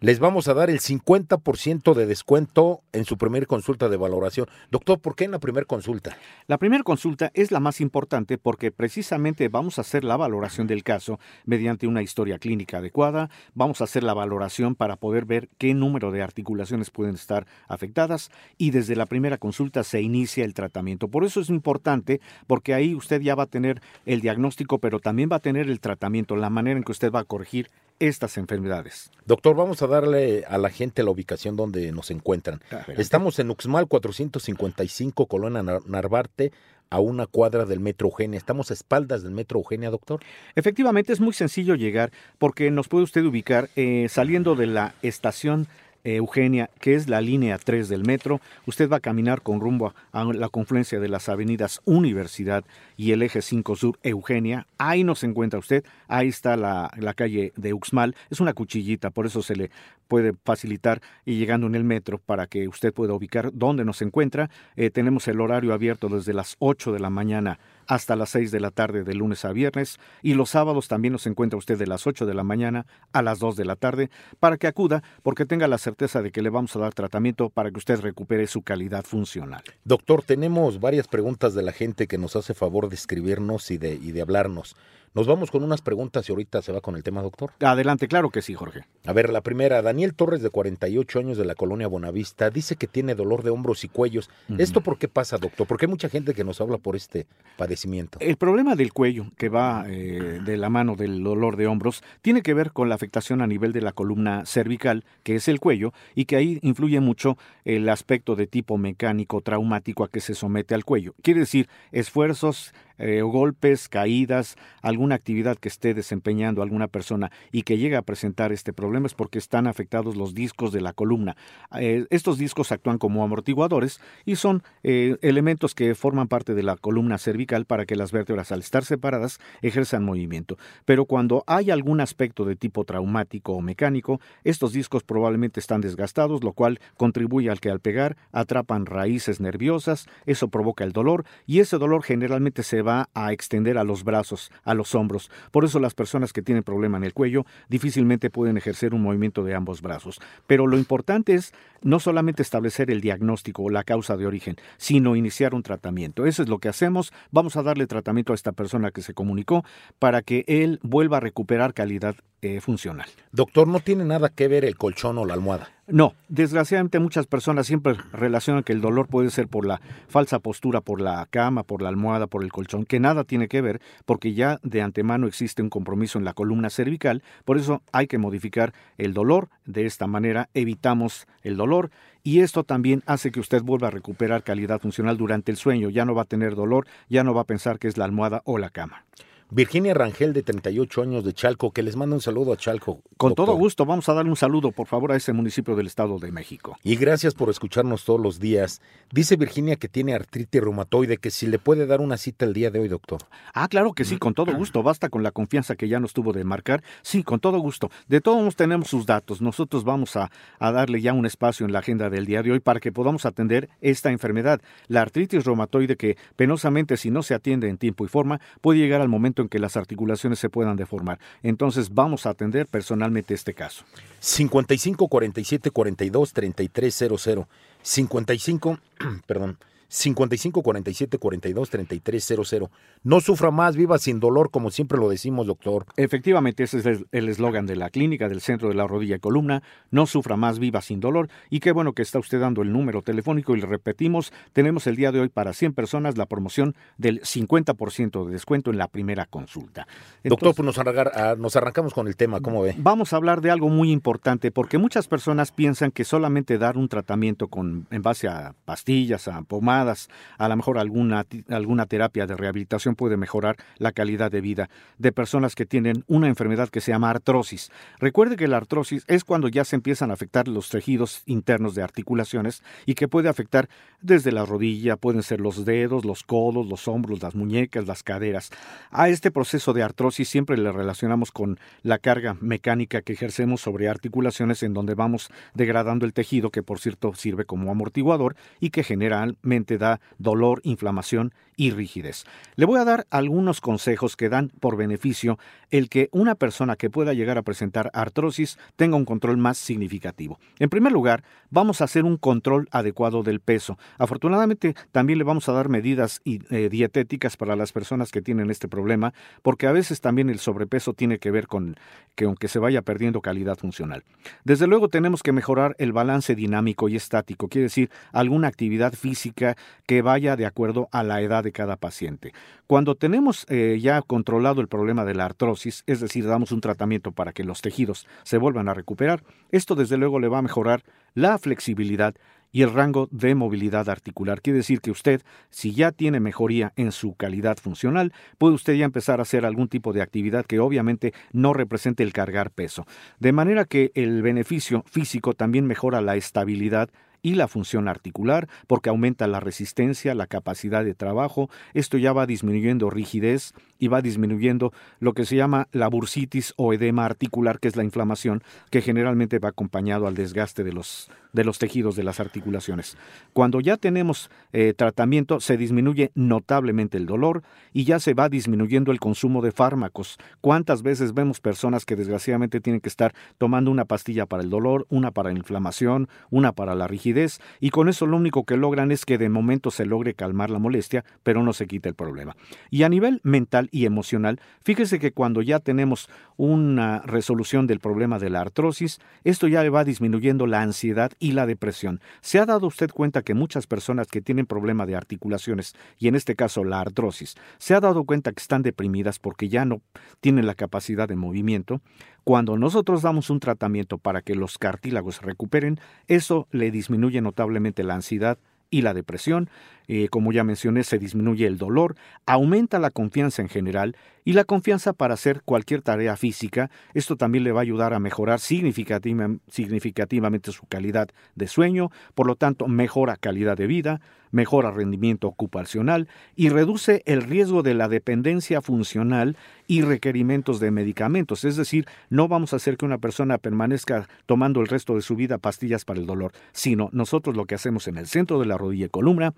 les 0.00 0.20
vamos 0.20 0.46
a 0.46 0.54
dar 0.54 0.70
el 0.70 0.78
50% 0.78 1.94
de 1.94 2.06
descuento 2.06 2.82
en 2.92 3.04
su 3.04 3.18
primer 3.18 3.48
consulta 3.48 3.88
de 3.88 3.96
valoración. 3.96 4.46
Doctor, 4.70 5.00
¿por 5.00 5.16
qué 5.16 5.24
en 5.24 5.32
la 5.32 5.40
primera 5.40 5.66
consulta? 5.66 6.16
La 6.46 6.58
primera 6.58 6.84
consulta 6.84 7.32
es 7.34 7.50
la 7.50 7.58
más 7.58 7.80
importante 7.80 8.38
porque 8.38 8.70
precisamente 8.70 9.48
vamos 9.48 9.78
a 9.78 9.80
hacer 9.80 10.04
la 10.04 10.16
valoración 10.16 10.68
del 10.68 10.84
caso 10.84 11.18
mediante 11.44 11.88
una 11.88 12.02
historia 12.02 12.38
clínica 12.38 12.78
adecuada, 12.78 13.28
vamos 13.54 13.80
a 13.80 13.84
hacer 13.84 14.04
la 14.04 14.14
valoración 14.14 14.76
para 14.76 14.96
poder 14.96 15.24
ver 15.24 15.48
qué 15.58 15.74
número 15.74 16.12
de 16.12 16.22
articulaciones 16.22 16.90
pueden 16.90 17.16
estar 17.16 17.46
afectadas 17.66 18.30
y 18.56 18.70
desde 18.70 18.94
la 18.94 19.06
primera 19.06 19.38
consulta 19.38 19.82
se 19.82 20.00
inicia 20.00 20.44
el 20.44 20.54
tratamiento. 20.54 21.08
Por 21.08 21.24
eso 21.24 21.40
es 21.40 21.48
importante 21.48 22.20
porque 22.46 22.72
ahí 22.72 22.94
usted 22.94 23.20
ya 23.20 23.34
va 23.34 23.44
a 23.44 23.46
tener 23.46 23.82
el 24.06 24.20
diagnóstico, 24.20 24.78
pero 24.78 25.00
también 25.00 25.28
va 25.30 25.36
a 25.36 25.40
tener 25.40 25.68
el 25.68 25.80
tratamiento, 25.80 26.36
la 26.36 26.50
manera 26.50 26.78
en 26.78 26.84
que 26.84 26.92
usted 26.92 27.10
va 27.10 27.20
a 27.20 27.24
corregir 27.24 27.68
estas 27.98 28.36
enfermedades. 28.38 29.10
Doctor, 29.26 29.56
vamos 29.56 29.82
a 29.82 29.86
darle 29.86 30.44
a 30.48 30.58
la 30.58 30.70
gente 30.70 31.02
la 31.02 31.10
ubicación 31.10 31.56
donde 31.56 31.90
nos 31.92 32.10
encuentran. 32.10 32.60
Adelante. 32.70 33.00
Estamos 33.02 33.38
en 33.38 33.50
Uxmal 33.50 33.86
455, 33.88 35.26
Colonia 35.26 35.62
Nar- 35.62 35.86
Narvarte, 35.86 36.52
a 36.90 37.00
una 37.00 37.26
cuadra 37.26 37.66
del 37.66 37.80
Metro 37.80 38.08
Eugenia. 38.08 38.38
Estamos 38.38 38.70
a 38.70 38.74
espaldas 38.74 39.22
del 39.22 39.32
Metro 39.32 39.58
Eugenia, 39.58 39.90
doctor. 39.90 40.20
Efectivamente, 40.54 41.12
es 41.12 41.20
muy 41.20 41.34
sencillo 41.34 41.74
llegar 41.74 42.12
porque 42.38 42.70
nos 42.70 42.88
puede 42.88 43.04
usted 43.04 43.24
ubicar 43.26 43.68
eh, 43.76 44.06
saliendo 44.08 44.54
de 44.54 44.66
la 44.68 44.94
estación 45.02 45.66
eh, 46.04 46.14
Eugenia, 46.16 46.70
que 46.80 46.94
es 46.94 47.06
la 47.08 47.20
línea 47.20 47.58
3 47.58 47.90
del 47.90 48.04
metro. 48.06 48.40
Usted 48.66 48.88
va 48.88 48.96
a 48.98 49.00
caminar 49.00 49.42
con 49.42 49.60
rumbo 49.60 49.94
a 50.12 50.24
la 50.24 50.48
confluencia 50.48 50.98
de 50.98 51.08
las 51.08 51.28
avenidas 51.28 51.82
Universidad 51.84 52.64
y 52.98 53.12
el 53.12 53.22
eje 53.22 53.40
5 53.40 53.76
Sur 53.76 53.98
Eugenia. 54.02 54.66
Ahí 54.76 55.04
nos 55.04 55.22
encuentra 55.22 55.60
usted. 55.60 55.84
Ahí 56.08 56.28
está 56.28 56.56
la, 56.56 56.90
la 56.98 57.14
calle 57.14 57.52
de 57.56 57.72
Uxmal. 57.72 58.16
Es 58.28 58.40
una 58.40 58.52
cuchillita, 58.52 59.10
por 59.10 59.24
eso 59.24 59.40
se 59.40 59.54
le 59.54 59.70
puede 60.08 60.34
facilitar 60.44 61.00
y 61.24 61.38
llegando 61.38 61.66
en 61.66 61.74
el 61.74 61.84
metro 61.84 62.18
para 62.18 62.46
que 62.46 62.66
usted 62.66 62.92
pueda 62.92 63.12
ubicar 63.12 63.50
dónde 63.52 63.84
nos 63.84 64.02
encuentra. 64.02 64.50
Eh, 64.74 64.90
tenemos 64.90 65.28
el 65.28 65.40
horario 65.40 65.72
abierto 65.72 66.08
desde 66.08 66.32
las 66.32 66.56
8 66.58 66.92
de 66.92 66.98
la 66.98 67.10
mañana 67.10 67.60
hasta 67.86 68.16
las 68.16 68.30
6 68.30 68.50
de 68.50 68.60
la 68.60 68.70
tarde 68.70 69.02
de 69.02 69.14
lunes 69.14 69.44
a 69.44 69.52
viernes 69.52 69.98
y 70.22 70.34
los 70.34 70.50
sábados 70.50 70.88
también 70.88 71.12
nos 71.12 71.26
encuentra 71.26 71.58
usted 71.58 71.78
de 71.78 71.86
las 71.86 72.06
8 72.06 72.26
de 72.26 72.34
la 72.34 72.44
mañana 72.44 72.86
a 73.12 73.22
las 73.22 73.38
2 73.38 73.56
de 73.56 73.64
la 73.64 73.76
tarde 73.76 74.10
para 74.40 74.58
que 74.58 74.66
acuda 74.66 75.02
porque 75.22 75.46
tenga 75.46 75.68
la 75.68 75.78
certeza 75.78 76.20
de 76.20 76.30
que 76.30 76.42
le 76.42 76.50
vamos 76.50 76.76
a 76.76 76.80
dar 76.80 76.92
tratamiento 76.92 77.48
para 77.48 77.70
que 77.70 77.78
usted 77.78 78.00
recupere 78.00 78.46
su 78.46 78.62
calidad 78.62 79.04
funcional. 79.04 79.62
Doctor, 79.84 80.22
tenemos 80.22 80.80
varias 80.80 81.08
preguntas 81.08 81.54
de 81.54 81.62
la 81.62 81.72
gente 81.72 82.06
que 82.06 82.18
nos 82.18 82.36
hace 82.36 82.52
favor 82.52 82.87
de 82.88 82.96
escribirnos 82.96 83.70
y 83.70 83.78
de, 83.78 83.94
y 83.94 84.12
de 84.12 84.20
hablarnos. 84.20 84.76
Nos 85.14 85.26
vamos 85.26 85.50
con 85.50 85.62
unas 85.64 85.82
preguntas 85.82 86.28
y 86.28 86.32
ahorita 86.32 86.62
se 86.62 86.72
va 86.72 86.80
con 86.80 86.96
el 86.96 87.02
tema, 87.02 87.22
doctor. 87.22 87.52
Adelante, 87.60 88.08
claro 88.08 88.30
que 88.30 88.42
sí, 88.42 88.54
Jorge. 88.54 88.84
A 89.06 89.12
ver, 89.12 89.30
la 89.30 89.40
primera, 89.40 89.80
Daniel 89.82 90.14
Torres, 90.14 90.42
de 90.42 90.50
48 90.50 91.18
años 91.18 91.38
de 91.38 91.44
la 91.44 91.54
colonia 91.54 91.88
Bonavista, 91.88 92.50
dice 92.50 92.76
que 92.76 92.86
tiene 92.86 93.14
dolor 93.14 93.42
de 93.42 93.50
hombros 93.50 93.84
y 93.84 93.88
cuellos. 93.88 94.30
¿Esto 94.58 94.80
por 94.80 94.98
qué 94.98 95.08
pasa, 95.08 95.38
doctor? 95.38 95.66
Porque 95.66 95.86
hay 95.86 95.90
mucha 95.90 96.08
gente 96.08 96.34
que 96.34 96.44
nos 96.44 96.60
habla 96.60 96.78
por 96.78 96.96
este 96.96 97.26
padecimiento. 97.56 98.18
El 98.20 98.36
problema 98.36 98.76
del 98.76 98.92
cuello, 98.92 99.26
que 99.36 99.48
va 99.48 99.84
eh, 99.88 100.40
de 100.44 100.56
la 100.56 100.68
mano 100.68 100.94
del 100.96 101.22
dolor 101.22 101.56
de 101.56 101.66
hombros, 101.66 102.02
tiene 102.22 102.42
que 102.42 102.54
ver 102.54 102.72
con 102.72 102.88
la 102.88 102.94
afectación 102.94 103.40
a 103.40 103.46
nivel 103.46 103.72
de 103.72 103.80
la 103.80 103.92
columna 103.92 104.44
cervical, 104.46 105.04
que 105.22 105.36
es 105.36 105.48
el 105.48 105.60
cuello, 105.60 105.92
y 106.14 106.26
que 106.26 106.36
ahí 106.36 106.58
influye 106.62 107.00
mucho 107.00 107.36
el 107.64 107.88
aspecto 107.88 108.36
de 108.36 108.46
tipo 108.46 108.78
mecánico 108.78 109.40
traumático 109.40 110.04
a 110.04 110.08
que 110.08 110.20
se 110.20 110.34
somete 110.34 110.74
al 110.74 110.84
cuello. 110.84 111.14
Quiere 111.22 111.40
decir, 111.40 111.68
esfuerzos 111.92 112.72
eh, 112.98 113.22
golpes, 113.22 113.88
caídas, 113.88 114.56
alguna 114.82 115.14
actividad 115.14 115.56
que 115.56 115.68
esté 115.68 115.94
desempeñando 115.94 116.62
alguna 116.62 116.88
persona 116.88 117.30
y 117.52 117.62
que 117.62 117.78
llegue 117.78 117.96
a 117.96 118.02
presentar 118.02 118.52
este 118.52 118.72
problema 118.72 119.06
es 119.06 119.14
porque 119.14 119.38
están 119.38 119.66
afectados 119.66 120.16
los 120.16 120.34
discos 120.34 120.72
de 120.72 120.80
la 120.80 120.92
columna. 120.92 121.36
Eh, 121.78 122.06
estos 122.10 122.38
discos 122.38 122.72
actúan 122.72 122.98
como 122.98 123.22
amortiguadores 123.22 124.00
y 124.24 124.36
son 124.36 124.62
eh, 124.82 125.16
elementos 125.22 125.74
que 125.74 125.94
forman 125.94 126.28
parte 126.28 126.54
de 126.54 126.62
la 126.62 126.76
columna 126.76 127.18
cervical 127.18 127.64
para 127.64 127.86
que 127.86 127.96
las 127.96 128.12
vértebras 128.12 128.52
al 128.52 128.60
estar 128.60 128.84
separadas 128.84 129.38
ejerzan 129.62 130.04
movimiento. 130.04 130.56
Pero 130.84 131.04
cuando 131.04 131.44
hay 131.46 131.70
algún 131.70 132.00
aspecto 132.00 132.44
de 132.44 132.56
tipo 132.56 132.84
traumático 132.84 133.52
o 133.52 133.60
mecánico, 133.60 134.20
estos 134.44 134.72
discos 134.72 135.02
probablemente 135.04 135.60
están 135.60 135.80
desgastados, 135.80 136.42
lo 136.42 136.52
cual 136.52 136.80
contribuye 136.96 137.50
al 137.50 137.60
que 137.60 137.70
al 137.70 137.80
pegar 137.80 138.16
atrapan 138.32 138.86
raíces 138.86 139.40
nerviosas, 139.40 140.06
eso 140.26 140.48
provoca 140.48 140.84
el 140.84 140.92
dolor 140.92 141.24
y 141.46 141.60
ese 141.60 141.78
dolor 141.78 142.02
generalmente 142.02 142.62
se 142.62 142.82
va 142.82 142.87
a 142.88 143.32
extender 143.32 143.78
a 143.78 143.84
los 143.84 144.04
brazos, 144.04 144.50
a 144.64 144.74
los 144.74 144.94
hombros. 144.94 145.30
Por 145.50 145.64
eso 145.64 145.78
las 145.78 145.94
personas 145.94 146.32
que 146.32 146.42
tienen 146.42 146.62
problema 146.62 146.98
en 146.98 147.04
el 147.04 147.14
cuello 147.14 147.44
difícilmente 147.68 148.30
pueden 148.30 148.56
ejercer 148.56 148.94
un 148.94 149.02
movimiento 149.02 149.44
de 149.44 149.54
ambos 149.54 149.82
brazos. 149.82 150.20
Pero 150.46 150.66
lo 150.66 150.78
importante 150.78 151.34
es 151.34 151.52
no 151.82 152.00
solamente 152.00 152.42
establecer 152.42 152.90
el 152.90 153.00
diagnóstico 153.00 153.62
o 153.62 153.70
la 153.70 153.84
causa 153.84 154.16
de 154.16 154.26
origen, 154.26 154.56
sino 154.76 155.16
iniciar 155.16 155.54
un 155.54 155.62
tratamiento. 155.62 156.26
Eso 156.26 156.42
es 156.42 156.48
lo 156.48 156.58
que 156.58 156.68
hacemos. 156.68 157.12
Vamos 157.30 157.56
a 157.56 157.62
darle 157.62 157.86
tratamiento 157.86 158.32
a 158.32 158.34
esta 158.34 158.52
persona 158.52 158.90
que 158.90 159.02
se 159.02 159.14
comunicó 159.14 159.64
para 159.98 160.22
que 160.22 160.44
él 160.48 160.80
vuelva 160.82 161.18
a 161.18 161.20
recuperar 161.20 161.74
calidad 161.74 162.16
eh, 162.40 162.60
funcional. 162.60 163.08
Doctor, 163.32 163.66
¿no 163.68 163.80
tiene 163.80 164.04
nada 164.04 164.28
que 164.28 164.48
ver 164.48 164.64
el 164.64 164.76
colchón 164.76 165.18
o 165.18 165.24
la 165.24 165.34
almohada? 165.34 165.70
No, 165.90 166.14
desgraciadamente 166.28 166.98
muchas 166.98 167.26
personas 167.26 167.66
siempre 167.66 167.96
relacionan 168.12 168.62
que 168.62 168.74
el 168.74 168.82
dolor 168.82 169.08
puede 169.08 169.30
ser 169.30 169.48
por 169.48 169.64
la 169.64 169.80
falsa 170.06 170.38
postura, 170.38 170.82
por 170.82 171.00
la 171.00 171.26
cama, 171.30 171.62
por 171.62 171.80
la 171.80 171.88
almohada, 171.88 172.26
por 172.26 172.44
el 172.44 172.52
colchón, 172.52 172.84
que 172.84 173.00
nada 173.00 173.24
tiene 173.24 173.48
que 173.48 173.62
ver 173.62 173.80
porque 174.04 174.34
ya 174.34 174.60
de 174.62 174.82
antemano 174.82 175.26
existe 175.26 175.62
un 175.62 175.70
compromiso 175.70 176.18
en 176.18 176.26
la 176.26 176.34
columna 176.34 176.68
cervical, 176.68 177.22
por 177.46 177.56
eso 177.56 177.82
hay 177.90 178.06
que 178.06 178.18
modificar 178.18 178.74
el 178.98 179.14
dolor, 179.14 179.48
de 179.64 179.86
esta 179.86 180.06
manera 180.06 180.50
evitamos 180.52 181.26
el 181.42 181.56
dolor 181.56 181.90
y 182.22 182.40
esto 182.40 182.64
también 182.64 183.02
hace 183.06 183.32
que 183.32 183.40
usted 183.40 183.62
vuelva 183.62 183.88
a 183.88 183.92
recuperar 183.92 184.44
calidad 184.44 184.80
funcional 184.80 185.16
durante 185.16 185.50
el 185.50 185.56
sueño, 185.56 185.88
ya 185.88 186.04
no 186.04 186.14
va 186.14 186.22
a 186.22 186.26
tener 186.26 186.54
dolor, 186.54 186.86
ya 187.08 187.24
no 187.24 187.32
va 187.32 187.40
a 187.40 187.46
pensar 187.46 187.78
que 187.78 187.88
es 187.88 187.96
la 187.96 188.04
almohada 188.04 188.42
o 188.44 188.58
la 188.58 188.68
cama. 188.68 189.04
Virginia 189.50 189.94
Rangel, 189.94 190.34
de 190.34 190.42
38 190.42 191.02
años 191.02 191.24
de 191.24 191.32
Chalco, 191.32 191.70
que 191.70 191.82
les 191.82 191.96
manda 191.96 192.14
un 192.14 192.20
saludo 192.20 192.52
a 192.52 192.58
Chalco. 192.58 193.00
Con 193.16 193.34
todo 193.34 193.54
gusto, 193.54 193.86
vamos 193.86 194.06
a 194.10 194.12
darle 194.12 194.30
un 194.30 194.36
saludo, 194.36 194.72
por 194.72 194.86
favor, 194.86 195.12
a 195.12 195.16
ese 195.16 195.32
municipio 195.32 195.74
del 195.74 195.86
Estado 195.86 196.18
de 196.18 196.30
México. 196.30 196.76
Y 196.84 196.96
gracias 196.96 197.34
por 197.34 197.48
escucharnos 197.48 198.04
todos 198.04 198.20
los 198.20 198.40
días. 198.40 198.82
Dice 199.10 199.36
Virginia 199.36 199.76
que 199.76 199.88
tiene 199.88 200.14
artritis 200.14 200.60
reumatoide, 200.60 201.16
que 201.16 201.30
si 201.30 201.46
le 201.46 201.58
puede 201.58 201.86
dar 201.86 202.02
una 202.02 202.18
cita 202.18 202.44
el 202.44 202.52
día 202.52 202.70
de 202.70 202.80
hoy, 202.80 202.88
doctor. 202.88 203.22
Ah, 203.54 203.68
claro 203.68 203.94
que 203.94 204.04
sí, 204.04 204.18
con 204.18 204.34
todo 204.34 204.54
gusto. 204.54 204.82
Basta 204.82 205.08
con 205.08 205.22
la 205.22 205.30
confianza 205.30 205.76
que 205.76 205.88
ya 205.88 205.98
nos 205.98 206.12
tuvo 206.12 206.34
de 206.34 206.44
marcar. 206.44 206.82
Sí, 207.00 207.22
con 207.22 207.40
todo 207.40 207.58
gusto. 207.58 207.90
De 208.06 208.20
todos 208.20 208.38
modos 208.38 208.56
tenemos 208.56 208.88
sus 208.88 209.06
datos. 209.06 209.40
Nosotros 209.40 209.82
vamos 209.82 210.14
a, 210.16 210.30
a 210.58 210.72
darle 210.72 211.00
ya 211.00 211.14
un 211.14 211.24
espacio 211.24 211.64
en 211.64 211.72
la 211.72 211.78
agenda 211.78 212.10
del 212.10 212.26
día 212.26 212.42
de 212.42 212.52
hoy 212.52 212.60
para 212.60 212.80
que 212.80 212.92
podamos 212.92 213.24
atender 213.24 213.70
esta 213.80 214.10
enfermedad, 214.10 214.60
la 214.88 215.00
artritis 215.00 215.44
reumatoide, 215.44 215.96
que 215.96 216.18
penosamente, 216.36 216.98
si 216.98 217.10
no 217.10 217.22
se 217.22 217.34
atiende 217.34 217.68
en 217.68 217.78
tiempo 217.78 218.04
y 218.04 218.08
forma, 218.08 218.40
puede 218.60 218.78
llegar 218.78 219.00
al 219.00 219.08
momento 219.08 219.37
en 219.42 219.48
que 219.48 219.58
las 219.58 219.76
articulaciones 219.76 220.38
se 220.38 220.48
puedan 220.48 220.76
deformar. 220.76 221.18
Entonces 221.42 221.94
vamos 221.94 222.26
a 222.26 222.30
atender 222.30 222.66
personalmente 222.66 223.34
este 223.34 223.54
caso. 223.54 223.84
55 224.20 225.08
47 225.08 225.70
42 225.70 226.32
33 226.32 227.04
00. 227.18 227.48
55, 227.82 228.78
perdón, 229.26 229.58
55 229.88 230.62
47 230.62 231.18
42 231.18 231.70
33 231.70 232.34
00. 232.44 232.70
No 233.02 233.20
sufra 233.20 233.50
más, 233.50 233.76
viva 233.76 233.98
sin 233.98 234.20
dolor, 234.20 234.50
como 234.50 234.70
siempre 234.70 234.98
lo 234.98 235.08
decimos, 235.08 235.46
doctor. 235.46 235.86
Efectivamente, 235.96 236.64
ese 236.64 236.78
es 236.78 237.04
el 237.10 237.28
eslogan 237.28 237.66
de 237.66 237.76
la 237.76 237.90
clínica 237.90 238.28
del 238.28 238.40
centro 238.40 238.68
de 238.68 238.74
la 238.74 238.86
rodilla 238.86 239.16
y 239.16 239.20
columna. 239.20 239.62
No 239.90 240.06
sufra 240.06 240.36
más, 240.36 240.58
viva 240.58 240.82
sin 240.82 241.00
dolor. 241.00 241.28
Y 241.50 241.60
qué 241.60 241.72
bueno 241.72 241.92
que 241.92 242.02
está 242.02 242.18
usted 242.18 242.40
dando 242.40 242.62
el 242.62 242.72
número 242.72 243.02
telefónico 243.02 243.56
y 243.56 243.60
le 243.60 243.66
repetimos, 243.66 244.32
tenemos 244.52 244.86
el 244.86 244.96
día 244.96 245.12
de 245.12 245.20
hoy 245.20 245.28
para 245.28 245.52
100 245.52 245.72
personas 245.72 246.18
la 246.18 246.26
promoción 246.26 246.74
del 246.98 247.22
50% 247.22 248.26
de 248.26 248.32
descuento 248.32 248.70
en 248.70 248.78
la 248.78 248.88
primera 248.88 249.26
consulta. 249.26 249.86
doctor, 250.22 250.54
pues 250.54 250.66
nos, 250.66 250.78
arrancar, 250.78 251.38
nos 251.38 251.56
arrancamos 251.56 251.94
con 251.94 252.08
el 252.08 252.16
tema, 252.16 252.40
¿cómo 252.40 252.62
ve? 252.62 252.74
Vamos 252.78 253.12
a 253.12 253.16
hablar 253.16 253.40
de 253.40 253.50
algo 253.50 253.68
muy 253.68 253.90
importante 253.90 254.50
porque 254.50 254.78
muchas 254.78 255.08
personas 255.08 255.52
piensan 255.52 255.90
que 255.90 256.04
solamente 256.04 256.58
dar 256.58 256.76
un 256.76 256.88
tratamiento 256.88 257.48
con, 257.48 257.86
en 257.90 258.02
base 258.02 258.28
a 258.28 258.54
pastillas, 258.64 259.28
a 259.28 259.42
a 259.82 260.48
lo 260.48 260.56
mejor 260.56 260.78
alguna, 260.78 261.24
alguna 261.48 261.86
terapia 261.86 262.26
de 262.26 262.36
rehabilitación 262.36 262.94
puede 262.94 263.16
mejorar 263.16 263.56
la 263.76 263.92
calidad 263.92 264.30
de 264.30 264.40
vida 264.40 264.70
de 264.98 265.12
personas 265.12 265.54
que 265.54 265.66
tienen 265.66 266.04
una 266.06 266.28
enfermedad 266.28 266.68
que 266.68 266.80
se 266.80 266.92
llama 266.92 267.10
artrosis. 267.10 267.70
Recuerde 267.98 268.36
que 268.36 268.48
la 268.48 268.56
artrosis 268.56 269.04
es 269.06 269.24
cuando 269.24 269.48
ya 269.48 269.64
se 269.64 269.76
empiezan 269.76 270.10
a 270.10 270.14
afectar 270.14 270.48
los 270.48 270.68
tejidos 270.70 271.22
internos 271.26 271.74
de 271.74 271.82
articulaciones 271.82 272.62
y 272.86 272.94
que 272.94 273.08
puede 273.08 273.28
afectar 273.28 273.68
desde 274.00 274.32
la 274.32 274.44
rodilla, 274.44 274.96
pueden 274.96 275.22
ser 275.22 275.40
los 275.40 275.64
dedos, 275.64 276.04
los 276.04 276.22
codos, 276.22 276.66
los 276.66 276.88
hombros, 276.88 277.22
las 277.22 277.34
muñecas, 277.34 277.86
las 277.86 278.02
caderas. 278.02 278.50
A 278.90 279.08
este 279.08 279.30
proceso 279.30 279.72
de 279.72 279.82
artrosis 279.82 280.28
siempre 280.28 280.56
le 280.56 280.72
relacionamos 280.72 281.32
con 281.32 281.58
la 281.82 281.98
carga 281.98 282.36
mecánica 282.40 283.02
que 283.02 283.12
ejercemos 283.12 283.60
sobre 283.60 283.88
articulaciones 283.88 284.62
en 284.62 284.74
donde 284.74 284.94
vamos 284.94 285.30
degradando 285.54 286.06
el 286.06 286.12
tejido 286.12 286.50
que 286.50 286.62
por 286.62 286.78
cierto 286.78 287.14
sirve 287.14 287.44
como 287.44 287.70
amortiguador 287.70 288.36
y 288.60 288.70
que 288.70 288.84
generalmente 288.84 289.67
da 289.76 290.00
dolor, 290.16 290.60
inflamación 290.62 291.34
y 291.58 291.72
rigidez. 291.72 292.24
Le 292.56 292.64
voy 292.64 292.78
a 292.78 292.84
dar 292.84 293.06
algunos 293.10 293.60
consejos 293.60 294.16
que 294.16 294.30
dan 294.30 294.50
por 294.60 294.76
beneficio 294.76 295.38
el 295.70 295.90
que 295.90 296.08
una 296.12 296.36
persona 296.36 296.76
que 296.76 296.88
pueda 296.88 297.12
llegar 297.12 297.36
a 297.36 297.42
presentar 297.42 297.90
artrosis 297.92 298.58
tenga 298.76 298.96
un 298.96 299.04
control 299.04 299.36
más 299.36 299.58
significativo. 299.58 300.38
En 300.58 300.70
primer 300.70 300.92
lugar, 300.92 301.24
vamos 301.50 301.80
a 301.80 301.84
hacer 301.84 302.04
un 302.04 302.16
control 302.16 302.68
adecuado 302.70 303.22
del 303.22 303.40
peso. 303.40 303.76
Afortunadamente, 303.98 304.74
también 304.92 305.18
le 305.18 305.24
vamos 305.24 305.48
a 305.48 305.52
dar 305.52 305.68
medidas 305.68 306.22
eh, 306.24 306.68
dietéticas 306.70 307.36
para 307.36 307.56
las 307.56 307.72
personas 307.72 308.12
que 308.12 308.22
tienen 308.22 308.50
este 308.50 308.68
problema, 308.68 309.12
porque 309.42 309.66
a 309.66 309.72
veces 309.72 310.00
también 310.00 310.30
el 310.30 310.38
sobrepeso 310.38 310.94
tiene 310.94 311.18
que 311.18 311.32
ver 311.32 311.48
con 311.48 311.76
que 312.14 312.24
aunque 312.24 312.48
se 312.48 312.60
vaya 312.60 312.82
perdiendo 312.82 313.20
calidad 313.20 313.58
funcional. 313.58 314.04
Desde 314.44 314.68
luego 314.68 314.88
tenemos 314.88 315.24
que 315.24 315.32
mejorar 315.32 315.74
el 315.78 315.92
balance 315.92 316.36
dinámico 316.36 316.88
y 316.88 316.94
estático, 316.94 317.48
quiere 317.48 317.64
decir 317.64 317.90
alguna 318.12 318.46
actividad 318.46 318.92
física 318.92 319.56
que 319.86 320.02
vaya 320.02 320.36
de 320.36 320.46
acuerdo 320.46 320.88
a 320.92 321.02
la 321.02 321.20
edad 321.20 321.47
de 321.48 321.52
cada 321.52 321.76
paciente. 321.76 322.32
Cuando 322.66 322.94
tenemos 322.94 323.46
eh, 323.48 323.78
ya 323.80 324.02
controlado 324.02 324.60
el 324.60 324.68
problema 324.68 325.06
de 325.06 325.14
la 325.14 325.24
artrosis, 325.24 325.82
es 325.86 326.00
decir, 326.00 326.26
damos 326.26 326.52
un 326.52 326.60
tratamiento 326.60 327.12
para 327.12 327.32
que 327.32 327.42
los 327.42 327.62
tejidos 327.62 328.06
se 328.22 328.36
vuelvan 328.36 328.68
a 328.68 328.74
recuperar, 328.74 329.22
esto 329.50 329.74
desde 329.74 329.96
luego 329.96 330.20
le 330.20 330.28
va 330.28 330.38
a 330.38 330.42
mejorar 330.42 330.82
la 331.14 331.38
flexibilidad 331.38 332.14
y 332.52 332.62
el 332.62 332.72
rango 332.72 333.08
de 333.10 333.34
movilidad 333.34 333.88
articular. 333.88 334.40
Quiere 334.40 334.58
decir 334.58 334.80
que 334.80 334.90
usted, 334.90 335.22
si 335.50 335.72
ya 335.72 335.92
tiene 335.92 336.20
mejoría 336.20 336.72
en 336.76 336.92
su 336.92 337.14
calidad 337.14 337.58
funcional, 337.58 338.12
puede 338.38 338.54
usted 338.54 338.74
ya 338.74 338.84
empezar 338.84 339.18
a 339.18 339.22
hacer 339.22 339.44
algún 339.44 339.68
tipo 339.68 339.92
de 339.92 340.02
actividad 340.02 340.46
que 340.46 340.60
obviamente 340.60 341.12
no 341.32 341.52
represente 341.52 342.02
el 342.02 342.12
cargar 342.12 342.50
peso. 342.50 342.86
De 343.18 343.32
manera 343.32 343.64
que 343.64 343.90
el 343.94 344.22
beneficio 344.22 344.84
físico 344.86 345.34
también 345.34 345.66
mejora 345.66 346.00
la 346.00 346.16
estabilidad 346.16 346.90
y 347.22 347.34
la 347.34 347.48
función 347.48 347.88
articular, 347.88 348.48
porque 348.66 348.90
aumenta 348.90 349.26
la 349.26 349.40
resistencia, 349.40 350.14
la 350.14 350.26
capacidad 350.26 350.84
de 350.84 350.94
trabajo. 350.94 351.50
Esto 351.74 351.98
ya 351.98 352.12
va 352.12 352.26
disminuyendo 352.26 352.90
rigidez 352.90 353.52
y 353.78 353.88
va 353.88 354.02
disminuyendo 354.02 354.72
lo 355.00 355.12
que 355.14 355.24
se 355.24 355.36
llama 355.36 355.68
la 355.72 355.88
bursitis 355.88 356.54
o 356.56 356.72
edema 356.72 357.04
articular, 357.04 357.60
que 357.60 357.68
es 357.68 357.76
la 357.76 357.84
inflamación 357.84 358.42
que 358.70 358.82
generalmente 358.82 359.38
va 359.38 359.50
acompañado 359.50 360.06
al 360.06 360.14
desgaste 360.14 360.64
de 360.64 360.72
los, 360.72 361.10
de 361.32 361.44
los 361.44 361.58
tejidos 361.58 361.96
de 361.96 362.04
las 362.04 362.20
articulaciones. 362.20 362.96
Cuando 363.32 363.60
ya 363.60 363.76
tenemos 363.76 364.30
eh, 364.52 364.74
tratamiento, 364.76 365.40
se 365.40 365.56
disminuye 365.56 366.10
notablemente 366.14 366.96
el 366.96 367.06
dolor 367.06 367.42
y 367.72 367.84
ya 367.84 367.98
se 367.98 368.14
va 368.14 368.28
disminuyendo 368.28 368.92
el 368.92 369.00
consumo 369.00 369.42
de 369.42 369.52
fármacos. 369.52 370.18
¿Cuántas 370.40 370.82
veces 370.82 371.14
vemos 371.14 371.40
personas 371.40 371.84
que 371.84 371.96
desgraciadamente 371.96 372.60
tienen 372.60 372.80
que 372.80 372.88
estar 372.88 373.14
tomando 373.38 373.70
una 373.70 373.84
pastilla 373.84 374.26
para 374.26 374.42
el 374.42 374.50
dolor, 374.50 374.86
una 374.88 375.10
para 375.10 375.30
la 375.30 375.38
inflamación, 375.38 376.08
una 376.30 376.52
para 376.52 376.74
la 376.74 376.88
rigidez, 376.88 377.40
y 377.60 377.70
con 377.70 377.88
eso 377.88 378.06
lo 378.06 378.16
único 378.16 378.44
que 378.44 378.56
logran 378.56 378.90
es 378.90 379.04
que 379.04 379.18
de 379.18 379.28
momento 379.28 379.70
se 379.70 379.86
logre 379.86 380.14
calmar 380.14 380.50
la 380.50 380.58
molestia, 380.58 381.04
pero 381.22 381.42
no 381.42 381.52
se 381.52 381.66
quita 381.66 381.88
el 381.88 381.94
problema. 381.94 382.36
Y 382.70 382.82
a 382.82 382.88
nivel 382.88 383.20
mental 383.22 383.68
y 383.70 383.84
emocional, 383.84 384.40
fíjese 384.62 384.98
que 384.98 385.12
cuando 385.12 385.42
ya 385.42 385.60
tenemos 385.60 386.08
una 386.36 387.00
resolución 387.02 387.66
del 387.66 387.80
problema 387.80 388.18
de 388.18 388.30
la 388.30 388.40
artrosis, 388.40 389.00
esto 389.24 389.48
ya 389.48 389.68
va 389.70 389.84
disminuyendo 389.84 390.46
la 390.46 390.62
ansiedad 390.62 391.12
y 391.18 391.32
la 391.32 391.46
depresión. 391.46 392.00
¿Se 392.20 392.38
ha 392.38 392.46
dado 392.46 392.66
usted 392.66 392.90
cuenta 392.90 393.22
que 393.22 393.34
muchas 393.34 393.66
personas 393.66 394.08
que 394.08 394.20
tienen 394.20 394.46
problema 394.46 394.86
de 394.86 394.96
articulaciones, 394.96 395.74
y 395.98 396.08
en 396.08 396.14
este 396.14 396.34
caso 396.34 396.64
la 396.64 396.80
artrosis, 396.80 397.36
se 397.58 397.74
ha 397.74 397.80
dado 397.80 398.04
cuenta 398.04 398.32
que 398.32 398.40
están 398.40 398.62
deprimidas 398.62 399.18
porque 399.18 399.48
ya 399.48 399.64
no 399.64 399.82
tienen 400.20 400.46
la 400.46 400.54
capacidad 400.54 401.08
de 401.08 401.16
movimiento? 401.16 401.80
Cuando 402.24 402.56
nosotros 402.58 403.02
damos 403.02 403.30
un 403.30 403.40
tratamiento 403.40 403.98
para 403.98 404.22
que 404.22 404.34
los 404.34 404.58
cartílagos 404.58 405.22
recuperen, 405.22 405.80
eso 406.08 406.46
le 406.50 406.70
disminuye 406.70 407.20
notablemente 407.20 407.82
la 407.82 407.94
ansiedad 407.94 408.38
y 408.70 408.82
la 408.82 408.94
depresión. 408.94 409.48
Eh, 409.88 410.08
como 410.08 410.32
ya 410.32 410.44
mencioné, 410.44 410.84
se 410.84 410.98
disminuye 410.98 411.46
el 411.46 411.58
dolor, 411.58 411.96
aumenta 412.26 412.78
la 412.78 412.90
confianza 412.90 413.42
en 413.42 413.48
general 413.48 413.96
y 414.24 414.34
la 414.34 414.44
confianza 414.44 414.92
para 414.92 415.14
hacer 415.14 415.40
cualquier 415.42 415.80
tarea 415.80 416.14
física. 416.16 416.70
Esto 416.92 417.16
también 417.16 417.44
le 417.44 417.52
va 417.52 417.60
a 417.60 417.62
ayudar 417.62 417.94
a 417.94 417.98
mejorar 417.98 418.40
significativamente 418.40 420.52
su 420.52 420.66
calidad 420.66 421.08
de 421.34 421.48
sueño, 421.48 421.90
por 422.14 422.26
lo 422.26 422.36
tanto 422.36 422.68
mejora 422.68 423.16
calidad 423.16 423.56
de 423.56 423.66
vida, 423.66 424.02
mejora 424.30 424.70
rendimiento 424.70 425.26
ocupacional 425.26 426.08
y 426.36 426.50
reduce 426.50 427.02
el 427.06 427.22
riesgo 427.22 427.62
de 427.62 427.74
la 427.74 427.88
dependencia 427.88 428.60
funcional 428.60 429.36
y 429.66 429.82
requerimientos 429.82 430.60
de 430.60 430.70
medicamentos. 430.70 431.44
Es 431.44 431.56
decir, 431.56 431.86
no 432.10 432.28
vamos 432.28 432.52
a 432.52 432.56
hacer 432.56 432.76
que 432.76 432.84
una 432.84 432.98
persona 432.98 433.38
permanezca 433.38 434.08
tomando 434.26 434.60
el 434.60 434.66
resto 434.66 434.94
de 434.94 435.02
su 435.02 435.16
vida 435.16 435.38
pastillas 435.38 435.84
para 435.84 436.00
el 436.00 436.06
dolor, 436.06 436.32
sino 436.52 436.90
nosotros 436.92 437.36
lo 437.36 437.46
que 437.46 437.54
hacemos 437.54 437.88
en 437.88 437.96
el 437.96 438.06
centro 438.06 438.40
de 438.40 438.46
la 438.46 438.58
rodilla 438.58 438.86
y 438.86 438.90
columna 438.90 439.34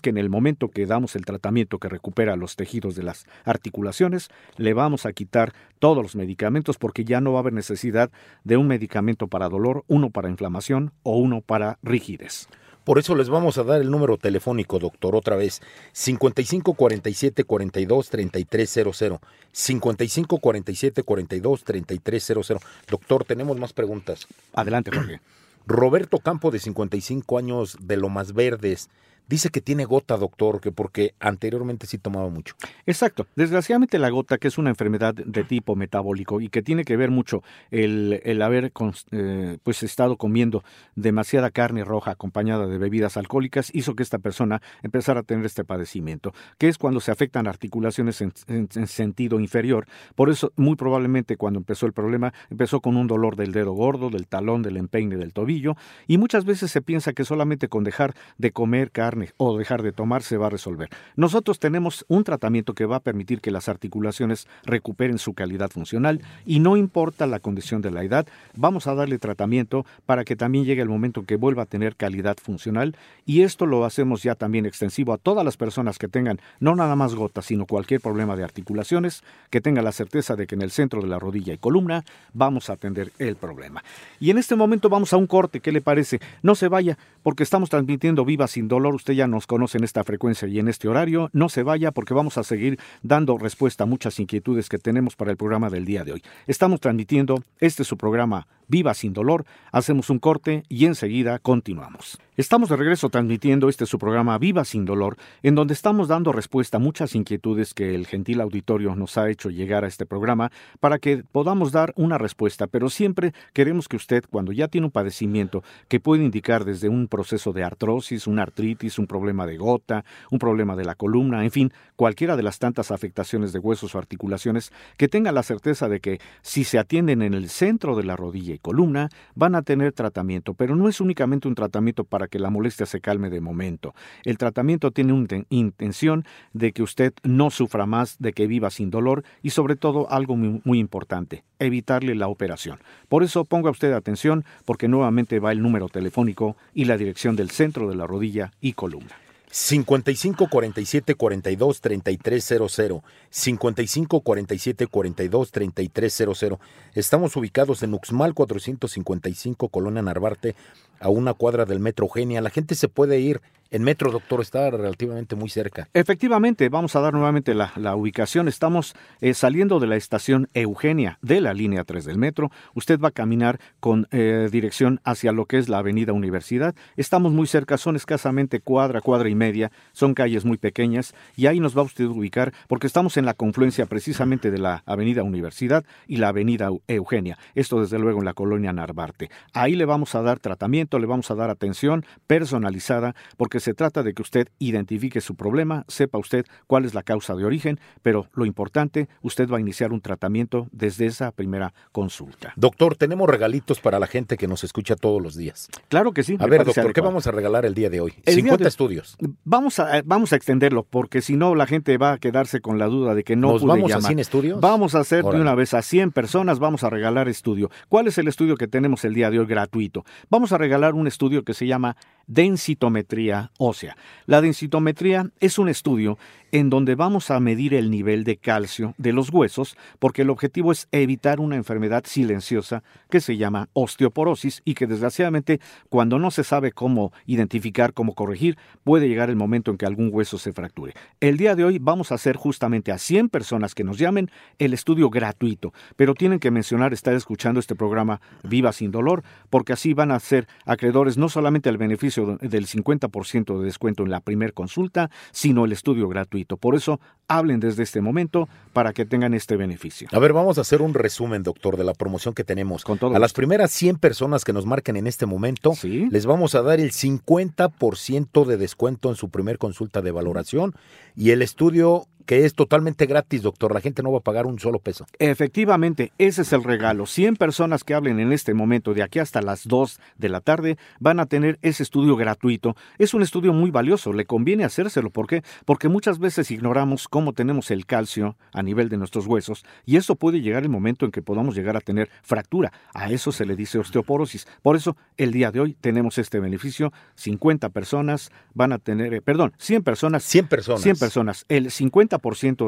que 0.00 0.10
en 0.10 0.18
el 0.18 0.28
momento 0.28 0.68
que 0.68 0.86
damos 0.86 1.16
el 1.16 1.24
tratamiento 1.24 1.78
que 1.78 1.88
recupera 1.88 2.36
los 2.36 2.56
tejidos 2.56 2.94
de 2.94 3.02
las 3.02 3.26
articulaciones, 3.44 4.28
le 4.56 4.74
vamos 4.74 5.06
a 5.06 5.12
quitar 5.12 5.52
todos 5.78 6.02
los 6.02 6.14
medicamentos 6.14 6.76
porque 6.76 7.04
ya 7.04 7.20
no 7.20 7.32
va 7.32 7.38
a 7.38 7.40
haber 7.40 7.52
necesidad 7.52 8.10
de 8.44 8.56
un 8.56 8.66
medicamento 8.68 9.28
para 9.28 9.48
dolor, 9.48 9.84
uno 9.88 10.10
para 10.10 10.28
inflamación 10.28 10.92
o 11.02 11.16
uno 11.16 11.40
para 11.40 11.78
rigidez. 11.82 12.48
Por 12.84 12.98
eso 12.98 13.14
les 13.14 13.28
vamos 13.28 13.58
a 13.58 13.64
dar 13.64 13.82
el 13.82 13.90
número 13.90 14.16
telefónico, 14.16 14.78
doctor, 14.78 15.14
otra 15.14 15.36
vez. 15.36 15.60
55 15.92 16.72
47 16.72 17.44
42 17.44 18.08
3300. 18.08 19.20
55 19.52 20.38
47 20.38 21.02
42 21.02 21.64
3300. 21.64 22.62
Doctor, 22.90 23.24
tenemos 23.24 23.58
más 23.58 23.74
preguntas. 23.74 24.26
Adelante, 24.54 24.90
Jorge. 24.90 25.20
Roberto 25.66 26.18
Campo, 26.20 26.50
de 26.50 26.60
55 26.60 27.36
años, 27.36 27.76
de 27.78 27.98
Lomas 27.98 28.32
Verdes. 28.32 28.88
Dice 29.28 29.50
que 29.50 29.60
tiene 29.60 29.84
gota, 29.84 30.16
doctor, 30.16 30.60
que 30.60 30.72
porque 30.72 31.14
anteriormente 31.20 31.86
sí 31.86 31.98
tomaba 31.98 32.30
mucho. 32.30 32.54
Exacto. 32.86 33.26
Desgraciadamente 33.36 33.98
la 33.98 34.08
gota, 34.08 34.38
que 34.38 34.48
es 34.48 34.58
una 34.58 34.70
enfermedad 34.70 35.14
de 35.14 35.44
tipo 35.44 35.76
metabólico 35.76 36.40
y 36.40 36.48
que 36.48 36.62
tiene 36.62 36.84
que 36.84 36.96
ver 36.96 37.10
mucho 37.10 37.42
el, 37.70 38.20
el 38.24 38.40
haber 38.42 38.72
eh, 39.12 39.58
pues 39.62 39.82
estado 39.82 40.16
comiendo 40.16 40.64
demasiada 40.96 41.50
carne 41.50 41.84
roja 41.84 42.12
acompañada 42.12 42.66
de 42.66 42.78
bebidas 42.78 43.16
alcohólicas, 43.16 43.70
hizo 43.74 43.94
que 43.94 44.02
esta 44.02 44.18
persona 44.18 44.62
empezara 44.82 45.20
a 45.20 45.22
tener 45.22 45.44
este 45.44 45.64
padecimiento, 45.64 46.32
que 46.56 46.68
es 46.68 46.78
cuando 46.78 47.00
se 47.00 47.10
afectan 47.10 47.46
articulaciones 47.46 48.20
en, 48.22 48.32
en 48.48 48.86
sentido 48.86 49.40
inferior. 49.40 49.86
Por 50.14 50.30
eso, 50.30 50.52
muy 50.56 50.76
probablemente 50.76 51.36
cuando 51.36 51.58
empezó 51.58 51.86
el 51.86 51.92
problema, 51.92 52.32
empezó 52.50 52.80
con 52.80 52.96
un 52.96 53.06
dolor 53.06 53.36
del 53.36 53.52
dedo 53.52 53.72
gordo, 53.72 54.10
del 54.10 54.26
talón, 54.26 54.62
del 54.62 54.76
empeine, 54.76 55.16
del 55.16 55.32
tobillo, 55.32 55.76
y 56.06 56.18
muchas 56.18 56.44
veces 56.44 56.70
se 56.70 56.80
piensa 56.80 57.12
que 57.12 57.24
solamente 57.24 57.68
con 57.68 57.84
dejar 57.84 58.14
de 58.38 58.52
comer 58.52 58.90
carne 58.90 59.17
o 59.36 59.56
dejar 59.56 59.82
de 59.82 59.92
tomar 59.92 60.22
se 60.22 60.36
va 60.36 60.46
a 60.46 60.50
resolver. 60.50 60.88
Nosotros 61.16 61.58
tenemos 61.58 62.04
un 62.08 62.24
tratamiento 62.24 62.74
que 62.74 62.86
va 62.86 62.96
a 62.96 63.00
permitir 63.00 63.40
que 63.40 63.50
las 63.50 63.68
articulaciones 63.68 64.46
recuperen 64.64 65.18
su 65.18 65.34
calidad 65.34 65.70
funcional 65.70 66.20
y 66.46 66.60
no 66.60 66.76
importa 66.76 67.26
la 67.26 67.40
condición 67.40 67.82
de 67.82 67.90
la 67.90 68.04
edad, 68.04 68.26
vamos 68.56 68.86
a 68.86 68.94
darle 68.94 69.18
tratamiento 69.18 69.84
para 70.06 70.24
que 70.24 70.36
también 70.36 70.64
llegue 70.64 70.82
el 70.82 70.88
momento 70.88 71.24
que 71.24 71.36
vuelva 71.36 71.62
a 71.62 71.66
tener 71.66 71.96
calidad 71.96 72.36
funcional 72.42 72.96
y 73.26 73.42
esto 73.42 73.66
lo 73.66 73.84
hacemos 73.84 74.22
ya 74.22 74.34
también 74.34 74.66
extensivo 74.66 75.12
a 75.12 75.18
todas 75.18 75.44
las 75.44 75.56
personas 75.56 75.98
que 75.98 76.08
tengan 76.08 76.40
no 76.60 76.74
nada 76.74 76.96
más 76.96 77.14
gotas, 77.14 77.46
sino 77.46 77.66
cualquier 77.66 78.00
problema 78.00 78.36
de 78.36 78.44
articulaciones, 78.44 79.22
que 79.50 79.60
tengan 79.60 79.84
la 79.84 79.92
certeza 79.92 80.36
de 80.36 80.46
que 80.46 80.54
en 80.54 80.62
el 80.62 80.70
centro 80.70 81.02
de 81.02 81.08
la 81.08 81.18
rodilla 81.18 81.52
y 81.52 81.58
columna 81.58 82.04
vamos 82.32 82.70
a 82.70 82.74
atender 82.74 83.12
el 83.18 83.36
problema. 83.36 83.82
Y 84.20 84.30
en 84.30 84.38
este 84.38 84.56
momento 84.56 84.88
vamos 84.88 85.12
a 85.12 85.16
un 85.16 85.26
corte, 85.26 85.60
¿qué 85.60 85.72
le 85.72 85.80
parece? 85.80 86.20
No 86.42 86.54
se 86.54 86.68
vaya 86.68 86.98
porque 87.22 87.42
estamos 87.42 87.70
transmitiendo 87.70 88.24
Viva 88.24 88.46
sin 88.46 88.68
dolor 88.68 88.94
ya 89.14 89.26
nos 89.26 89.46
conoce 89.46 89.78
en 89.78 89.84
esta 89.84 90.04
frecuencia 90.04 90.48
y 90.48 90.58
en 90.58 90.68
este 90.68 90.88
horario, 90.88 91.30
no 91.32 91.48
se 91.48 91.62
vaya 91.62 91.92
porque 91.92 92.14
vamos 92.14 92.38
a 92.38 92.44
seguir 92.44 92.78
dando 93.02 93.38
respuesta 93.38 93.84
a 93.84 93.86
muchas 93.86 94.18
inquietudes 94.20 94.68
que 94.68 94.78
tenemos 94.78 95.16
para 95.16 95.30
el 95.30 95.36
programa 95.36 95.70
del 95.70 95.84
día 95.84 96.04
de 96.04 96.12
hoy. 96.12 96.22
Estamos 96.46 96.80
transmitiendo 96.80 97.42
este 97.60 97.84
su 97.84 97.96
programa 97.96 98.46
Viva 98.68 98.94
sin 98.94 99.12
dolor. 99.12 99.44
Hacemos 99.72 100.10
un 100.10 100.18
corte 100.18 100.62
y 100.68 100.84
enseguida 100.84 101.38
continuamos. 101.38 102.18
Estamos 102.36 102.68
de 102.68 102.76
regreso 102.76 103.08
transmitiendo 103.08 103.68
este 103.68 103.84
su 103.84 103.98
programa 103.98 104.38
Viva 104.38 104.64
sin 104.64 104.84
dolor, 104.84 105.16
en 105.42 105.56
donde 105.56 105.74
estamos 105.74 106.06
dando 106.06 106.30
respuesta 106.30 106.76
a 106.76 106.80
muchas 106.80 107.16
inquietudes 107.16 107.74
que 107.74 107.96
el 107.96 108.06
gentil 108.06 108.40
auditorio 108.40 108.94
nos 108.94 109.18
ha 109.18 109.28
hecho 109.28 109.50
llegar 109.50 109.84
a 109.84 109.88
este 109.88 110.06
programa 110.06 110.52
para 110.78 111.00
que 111.00 111.24
podamos 111.32 111.72
dar 111.72 111.92
una 111.96 112.16
respuesta, 112.16 112.68
pero 112.68 112.90
siempre 112.90 113.32
queremos 113.52 113.88
que 113.88 113.96
usted, 113.96 114.24
cuando 114.30 114.52
ya 114.52 114.68
tiene 114.68 114.86
un 114.86 114.92
padecimiento 114.92 115.64
que 115.88 115.98
puede 115.98 116.22
indicar 116.22 116.64
desde 116.64 116.88
un 116.88 117.08
proceso 117.08 117.52
de 117.52 117.64
artrosis, 117.64 118.28
una 118.28 118.42
artritis, 118.42 119.00
un 119.00 119.08
problema 119.08 119.44
de 119.44 119.56
gota, 119.56 120.04
un 120.30 120.38
problema 120.38 120.76
de 120.76 120.84
la 120.84 120.94
columna, 120.94 121.42
en 121.42 121.50
fin, 121.50 121.72
cualquiera 121.96 122.36
de 122.36 122.44
las 122.44 122.60
tantas 122.60 122.92
afectaciones 122.92 123.52
de 123.52 123.58
huesos 123.58 123.96
o 123.96 123.98
articulaciones, 123.98 124.72
que 124.96 125.08
tenga 125.08 125.32
la 125.32 125.42
certeza 125.42 125.88
de 125.88 125.98
que 125.98 126.20
si 126.42 126.62
se 126.62 126.78
atienden 126.78 127.22
en 127.22 127.34
el 127.34 127.48
centro 127.48 127.96
de 127.96 128.04
la 128.04 128.14
rodilla 128.14 128.57
columna, 128.58 129.08
van 129.34 129.54
a 129.54 129.62
tener 129.62 129.92
tratamiento, 129.92 130.54
pero 130.54 130.76
no 130.76 130.88
es 130.88 131.00
únicamente 131.00 131.48
un 131.48 131.54
tratamiento 131.54 132.04
para 132.04 132.28
que 132.28 132.38
la 132.38 132.50
molestia 132.50 132.86
se 132.86 133.00
calme 133.00 133.30
de 133.30 133.40
momento. 133.40 133.94
El 134.24 134.38
tratamiento 134.38 134.90
tiene 134.90 135.12
una 135.12 135.44
intención 135.50 136.24
de 136.52 136.72
que 136.72 136.82
usted 136.82 137.12
no 137.22 137.50
sufra 137.50 137.86
más, 137.86 138.16
de 138.18 138.32
que 138.32 138.46
viva 138.46 138.70
sin 138.70 138.90
dolor 138.90 139.24
y 139.42 139.50
sobre 139.50 139.76
todo 139.76 140.10
algo 140.10 140.36
muy, 140.36 140.60
muy 140.64 140.78
importante, 140.78 141.44
evitarle 141.58 142.14
la 142.14 142.28
operación. 142.28 142.78
Por 143.08 143.22
eso 143.22 143.44
ponga 143.44 143.70
usted 143.70 143.92
atención 143.92 144.44
porque 144.64 144.88
nuevamente 144.88 145.38
va 145.40 145.52
el 145.52 145.62
número 145.62 145.88
telefónico 145.88 146.56
y 146.74 146.84
la 146.84 146.96
dirección 146.96 147.36
del 147.36 147.50
centro 147.50 147.88
de 147.88 147.96
la 147.96 148.06
rodilla 148.06 148.52
y 148.60 148.72
columna. 148.72 149.14
55 149.50 150.48
47 150.48 151.14
42 151.14 151.80
3300 151.80 153.02
55 153.30 154.20
47 154.20 154.86
42 154.86 155.50
3300 155.50 156.58
Estamos 156.94 157.36
ubicados 157.36 157.82
en 157.82 157.94
Uxmal 157.94 158.34
455 158.34 159.68
Colonia 159.68 160.02
Narvarte 160.02 160.54
a 161.00 161.08
una 161.08 161.34
cuadra 161.34 161.64
del 161.64 161.80
Metro 161.80 162.06
Eugenia. 162.06 162.40
La 162.40 162.50
gente 162.50 162.74
se 162.74 162.88
puede 162.88 163.20
ir 163.20 163.40
en 163.70 163.82
metro, 163.82 164.10
doctor, 164.10 164.40
está 164.40 164.70
relativamente 164.70 165.36
muy 165.36 165.50
cerca. 165.50 165.88
Efectivamente, 165.92 166.68
vamos 166.70 166.96
a 166.96 167.00
dar 167.00 167.12
nuevamente 167.12 167.54
la, 167.54 167.68
ubicación. 167.94 168.48
Estamos 168.48 168.94
eh, 169.20 169.34
saliendo 169.34 169.78
de 169.78 169.86
la 169.86 169.96
estación 169.96 170.48
Eugenia 170.54 171.18
de 171.20 171.40
la 171.40 171.52
línea 171.52 171.84
3 171.84 172.04
del 172.04 172.16
metro. 172.16 172.50
Usted 172.74 172.98
va 172.98 173.08
a 173.08 173.12
caminar 173.12 173.60
con 173.80 174.08
eh, 174.10 174.48
dirección 174.50 175.00
hacia 175.04 175.32
lo 175.32 175.44
que 175.44 175.58
es 175.58 175.68
la 175.68 175.78
avenida 175.78 176.14
Universidad. 176.14 176.74
Estamos 176.96 177.32
muy 177.32 177.46
cerca, 177.46 177.76
son 177.76 177.96
escasamente 177.96 178.60
cuadra, 178.60 179.00
cuadra 179.02 179.28
y 179.28 179.34
media. 179.34 179.70
Son 179.92 180.14
calles 180.14 180.46
muy 180.46 180.56
pequeñas 180.56 181.14
y 181.36 181.46
ahí 181.46 181.60
nos 181.60 181.76
va 181.76 181.82
usted 181.82 182.06
a 182.06 182.10
ubicar 182.10 182.54
porque 182.68 182.86
estamos 182.86 183.18
en 183.18 183.26
la 183.26 183.34
confluencia 183.34 183.84
precisamente 183.84 184.50
de 184.50 184.58
la 184.58 184.82
avenida 184.86 185.22
Universidad 185.22 185.84
y 186.06 186.16
la 186.16 186.28
avenida 186.28 186.70
Eugenia. 186.86 187.36
Esto 187.54 187.80
desde 187.80 187.98
luego 187.98 188.20
en 188.20 188.24
la 188.24 188.34
colonia 188.34 188.72
Narvarte. 188.72 189.30
Ahí 189.52 189.74
le 189.74 189.84
vamos 189.84 190.14
a 190.14 190.22
dar 190.22 190.38
tratamiento, 190.38 190.87
le 190.98 191.06
vamos 191.06 191.30
a 191.30 191.34
dar 191.34 191.50
atención 191.50 192.06
personalizada 192.26 193.14
porque 193.36 193.60
se 193.60 193.74
trata 193.74 194.02
de 194.02 194.14
que 194.14 194.22
usted 194.22 194.48
identifique 194.58 195.20
su 195.20 195.34
problema, 195.34 195.84
sepa 195.88 196.18
usted 196.18 196.46
cuál 196.66 196.84
es 196.84 196.94
la 196.94 197.02
causa 197.02 197.34
de 197.34 197.44
origen, 197.44 197.78
pero 198.02 198.28
lo 198.32 198.46
importante, 198.46 199.08
usted 199.22 199.48
va 199.50 199.58
a 199.58 199.60
iniciar 199.60 199.92
un 199.92 200.00
tratamiento 200.00 200.68
desde 200.72 201.06
esa 201.06 201.32
primera 201.32 201.74
consulta. 201.92 202.52
Doctor, 202.56 202.96
tenemos 202.96 203.28
regalitos 203.28 203.80
para 203.80 203.98
la 203.98 204.06
gente 204.06 204.36
que 204.36 204.48
nos 204.48 204.64
escucha 204.64 204.96
todos 204.96 205.20
los 205.20 205.36
días. 205.36 205.68
Claro 205.88 206.12
que 206.12 206.22
sí. 206.22 206.36
A 206.38 206.46
ver, 206.46 206.64
doctor, 206.64 206.92
¿qué 206.92 207.00
vamos 207.00 207.26
a 207.26 207.30
regalar 207.30 207.66
el 207.66 207.74
día 207.74 207.90
de 207.90 208.00
hoy? 208.00 208.14
50 208.26 208.68
estudios. 208.68 209.16
Vamos 209.44 209.78
a, 209.78 210.02
vamos 210.04 210.32
a 210.32 210.36
extenderlo, 210.36 210.84
porque 210.84 211.20
si 211.20 211.36
no, 211.36 211.54
la 211.54 211.66
gente 211.66 211.98
va 211.98 212.12
a 212.12 212.18
quedarse 212.18 212.60
con 212.60 212.78
la 212.78 212.86
duda 212.86 213.14
de 213.14 213.24
que 213.24 213.36
no 213.36 213.52
¿Nos 213.52 213.64
vamos 213.64 213.92
a 213.92 214.00
100 214.00 214.18
estudios? 214.18 214.60
Vamos 214.60 214.94
a 214.94 215.00
hacer 215.00 215.24
de 215.24 215.40
una 215.40 215.54
vez 215.54 215.74
a 215.74 215.82
100 215.82 216.12
personas, 216.12 216.58
vamos 216.58 216.84
a 216.84 216.90
regalar 216.90 217.28
estudio. 217.28 217.70
¿Cuál 217.88 218.06
es 218.06 218.18
el 218.18 218.28
estudio 218.28 218.56
que 218.56 218.68
tenemos 218.68 219.04
el 219.04 219.14
día 219.14 219.30
de 219.30 219.38
hoy 219.38 219.46
gratuito? 219.46 220.04
Vamos 220.30 220.52
a 220.52 220.58
regalar 220.58 220.77
un 220.78 221.06
estudio 221.06 221.42
que 221.42 221.54
se 221.54 221.66
llama 221.66 221.96
densitometría 222.28 223.50
ósea. 223.58 223.96
La 224.26 224.40
densitometría 224.40 225.30
es 225.40 225.58
un 225.58 225.68
estudio 225.68 226.18
en 226.52 226.70
donde 226.70 226.94
vamos 226.94 227.30
a 227.30 227.40
medir 227.40 227.74
el 227.74 227.90
nivel 227.90 228.24
de 228.24 228.36
calcio 228.36 228.94
de 228.96 229.12
los 229.12 229.30
huesos, 229.30 229.76
porque 229.98 230.22
el 230.22 230.30
objetivo 230.30 230.72
es 230.72 230.88
evitar 230.92 231.40
una 231.40 231.56
enfermedad 231.56 232.04
silenciosa 232.06 232.82
que 233.10 233.20
se 233.20 233.36
llama 233.36 233.68
osteoporosis 233.74 234.62
y 234.64 234.74
que 234.74 234.86
desgraciadamente 234.86 235.60
cuando 235.88 236.18
no 236.18 236.30
se 236.30 236.44
sabe 236.44 236.72
cómo 236.72 237.12
identificar, 237.26 237.92
cómo 237.92 238.14
corregir, 238.14 238.56
puede 238.84 239.08
llegar 239.08 239.28
el 239.28 239.36
momento 239.36 239.70
en 239.70 239.76
que 239.76 239.86
algún 239.86 240.10
hueso 240.12 240.38
se 240.38 240.52
fracture. 240.52 240.94
El 241.20 241.36
día 241.36 241.54
de 241.54 241.64
hoy 241.64 241.78
vamos 241.78 242.12
a 242.12 242.14
hacer 242.14 242.36
justamente 242.36 242.92
a 242.92 242.98
100 242.98 243.28
personas 243.28 243.74
que 243.74 243.84
nos 243.84 243.98
llamen 243.98 244.30
el 244.58 244.72
estudio 244.72 245.10
gratuito, 245.10 245.72
pero 245.96 246.14
tienen 246.14 246.38
que 246.38 246.50
mencionar 246.50 246.92
estar 246.92 247.14
escuchando 247.14 247.60
este 247.60 247.74
programa 247.74 248.20
Viva 248.42 248.72
sin 248.72 248.90
dolor, 248.90 249.22
porque 249.50 249.72
así 249.72 249.92
van 249.92 250.12
a 250.12 250.20
ser 250.20 250.46
acreedores 250.68 251.16
no 251.18 251.28
solamente 251.28 251.68
al 251.68 251.78
beneficio 251.78 252.38
del 252.40 252.66
50% 252.66 253.58
de 253.58 253.64
descuento 253.64 254.04
en 254.04 254.10
la 254.10 254.20
primera 254.20 254.52
consulta, 254.52 255.10
sino 255.32 255.64
el 255.64 255.72
estudio 255.72 256.08
gratuito. 256.08 256.56
Por 256.56 256.76
eso, 256.76 257.00
hablen 257.26 257.58
desde 257.60 257.82
este 257.82 258.00
momento 258.00 258.48
para 258.72 258.92
que 258.92 259.04
tengan 259.04 259.34
este 259.34 259.56
beneficio. 259.56 260.08
A 260.12 260.18
ver, 260.18 260.32
vamos 260.32 260.58
a 260.58 260.60
hacer 260.60 260.80
un 260.82 260.94
resumen, 260.94 261.42
doctor, 261.42 261.76
de 261.76 261.84
la 261.84 261.94
promoción 261.94 262.34
que 262.34 262.44
tenemos. 262.44 262.84
Con 262.84 262.98
todo 262.98 263.16
a 263.16 263.18
las 263.18 263.32
primeras 263.32 263.70
100 263.72 263.96
personas 263.96 264.44
que 264.44 264.52
nos 264.52 264.64
marquen 264.66 264.96
en 264.96 265.06
este 265.06 265.26
momento, 265.26 265.74
Sí. 265.74 266.08
les 266.10 266.26
vamos 266.26 266.54
a 266.54 266.62
dar 266.62 266.80
el 266.80 266.92
50% 266.92 268.44
de 268.44 268.56
descuento 268.56 269.08
en 269.08 269.16
su 269.16 269.30
primer 269.30 269.58
consulta 269.58 270.02
de 270.02 270.10
valoración 270.10 270.74
y 271.16 271.30
el 271.30 271.42
estudio 271.42 272.06
que 272.28 272.44
es 272.44 272.52
totalmente 272.52 273.06
gratis, 273.06 273.40
doctor. 273.40 273.72
La 273.72 273.80
gente 273.80 274.02
no 274.02 274.12
va 274.12 274.18
a 274.18 274.20
pagar 274.20 274.44
un 274.44 274.58
solo 274.58 274.80
peso. 274.80 275.06
Efectivamente, 275.18 276.12
ese 276.18 276.42
es 276.42 276.52
el 276.52 276.62
regalo. 276.62 277.06
100 277.06 277.36
personas 277.36 277.84
que 277.84 277.94
hablen 277.94 278.20
en 278.20 278.34
este 278.34 278.52
momento, 278.52 278.92
de 278.92 279.02
aquí 279.02 279.18
hasta 279.18 279.40
las 279.40 279.66
2 279.66 279.98
de 280.18 280.28
la 280.28 280.42
tarde, 280.42 280.76
van 281.00 281.20
a 281.20 281.26
tener 281.26 281.58
ese 281.62 281.82
estudio 281.82 282.16
gratuito. 282.16 282.76
Es 282.98 283.14
un 283.14 283.22
estudio 283.22 283.54
muy 283.54 283.70
valioso, 283.70 284.12
le 284.12 284.26
conviene 284.26 284.64
hacérselo. 284.64 285.08
¿Por 285.08 285.26
qué? 285.26 285.42
Porque 285.64 285.88
muchas 285.88 286.18
veces 286.18 286.50
ignoramos 286.50 287.08
cómo 287.08 287.32
tenemos 287.32 287.70
el 287.70 287.86
calcio 287.86 288.36
a 288.52 288.62
nivel 288.62 288.90
de 288.90 288.98
nuestros 288.98 289.26
huesos 289.26 289.64
y 289.86 289.96
eso 289.96 290.14
puede 290.14 290.42
llegar 290.42 290.64
el 290.64 290.68
momento 290.68 291.06
en 291.06 291.12
que 291.12 291.22
podamos 291.22 291.54
llegar 291.54 291.78
a 291.78 291.80
tener 291.80 292.10
fractura. 292.22 292.74
A 292.92 293.10
eso 293.10 293.32
se 293.32 293.46
le 293.46 293.56
dice 293.56 293.78
osteoporosis. 293.78 294.46
Por 294.60 294.76
eso, 294.76 294.98
el 295.16 295.32
día 295.32 295.50
de 295.50 295.60
hoy 295.60 295.78
tenemos 295.80 296.18
este 296.18 296.40
beneficio. 296.40 296.92
50 297.14 297.70
personas 297.70 298.30
van 298.52 298.74
a 298.74 298.78
tener, 298.78 299.14
eh, 299.14 299.22
perdón, 299.22 299.54
100 299.56 299.82
personas 299.82 300.24
100 300.24 300.46
personas. 300.46 300.82
100 300.82 300.98
personas, 300.98 301.46
el 301.48 301.70
50% 301.70 302.17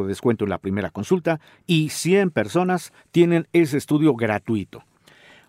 de 0.03 0.09
descuento 0.09 0.45
en 0.45 0.51
la 0.51 0.59
primera 0.59 0.91
consulta 0.91 1.41
y 1.67 1.91
100 1.91 2.31
personas 2.31 2.93
tienen 3.11 3.49
ese 3.53 3.79
estudio 3.79 4.15
gratuito. 4.15 4.83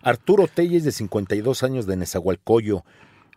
Arturo 0.02 0.48
Telles, 0.48 0.84
de 0.84 0.92
52 0.92 1.62
años 1.62 1.86
de 1.86 1.96
Nezahualcóyotl. 1.96 2.86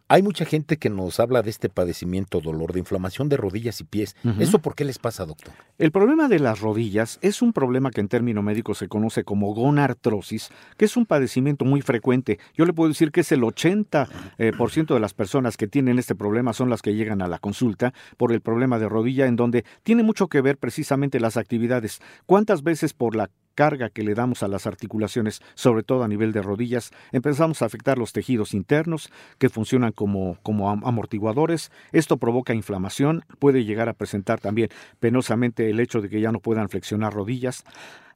Hay 0.07 0.21
mucha 0.21 0.45
gente 0.45 0.77
que 0.77 0.91
nos 0.91 1.19
habla 1.19 1.41
de 1.41 1.49
este 1.49 1.67
padecimiento, 1.67 2.39
dolor 2.39 2.73
de 2.73 2.79
inflamación 2.79 3.27
de 3.27 3.37
rodillas 3.37 3.81
y 3.81 3.85
pies. 3.85 4.15
¿Eso 4.39 4.59
por 4.59 4.75
qué 4.75 4.85
les 4.85 4.99
pasa, 4.99 5.25
doctor? 5.25 5.51
El 5.79 5.91
problema 5.91 6.27
de 6.27 6.37
las 6.37 6.59
rodillas 6.59 7.17
es 7.23 7.41
un 7.41 7.53
problema 7.53 7.89
que 7.89 8.01
en 8.01 8.07
término 8.07 8.43
médico 8.43 8.75
se 8.75 8.87
conoce 8.87 9.23
como 9.23 9.55
gonartrosis, 9.55 10.49
que 10.77 10.85
es 10.85 10.95
un 10.95 11.07
padecimiento 11.07 11.65
muy 11.65 11.81
frecuente. 11.81 12.37
Yo 12.53 12.65
le 12.65 12.73
puedo 12.73 12.89
decir 12.89 13.11
que 13.11 13.21
es 13.21 13.31
el 13.31 13.41
80% 13.41 14.07
eh, 14.37 14.51
por 14.55 14.69
ciento 14.69 14.93
de 14.93 14.99
las 14.99 15.15
personas 15.15 15.57
que 15.57 15.67
tienen 15.67 15.97
este 15.97 16.13
problema 16.13 16.53
son 16.53 16.69
las 16.69 16.83
que 16.83 16.93
llegan 16.93 17.23
a 17.23 17.27
la 17.27 17.39
consulta 17.39 17.91
por 18.17 18.31
el 18.31 18.41
problema 18.41 18.77
de 18.77 18.87
rodilla, 18.87 19.25
en 19.25 19.35
donde 19.35 19.65
tiene 19.81 20.03
mucho 20.03 20.27
que 20.27 20.41
ver 20.41 20.59
precisamente 20.59 21.19
las 21.19 21.35
actividades. 21.35 21.99
¿Cuántas 22.27 22.61
veces 22.61 22.93
por 22.93 23.15
la 23.15 23.31
carga 23.55 23.89
que 23.89 24.03
le 24.03 24.13
damos 24.13 24.43
a 24.43 24.47
las 24.47 24.67
articulaciones, 24.67 25.41
sobre 25.55 25.81
todo 25.81 26.03
a 26.03 26.07
nivel 26.07 26.31
de 26.33 26.41
rodillas, 26.41 26.91
empezamos 27.11 27.61
a 27.61 27.65
afectar 27.65 27.97
los 27.97 28.13
tejidos 28.13 28.53
internos 28.53 29.09
que 29.39 29.49
funcionan 29.49 29.91
como, 29.93 30.37
como 30.43 30.69
am- 30.69 30.83
amortiguadores. 30.85 31.71
Esto 31.91 32.17
provoca 32.17 32.53
inflamación, 32.53 33.23
puede 33.39 33.65
llegar 33.65 33.89
a 33.89 33.93
presentar 33.93 34.39
también 34.39 34.69
penosamente 34.99 35.69
el 35.69 35.79
hecho 35.79 36.01
de 36.01 36.09
que 36.09 36.21
ya 36.21 36.31
no 36.31 36.39
puedan 36.39 36.69
flexionar 36.69 37.13
rodillas. 37.13 37.63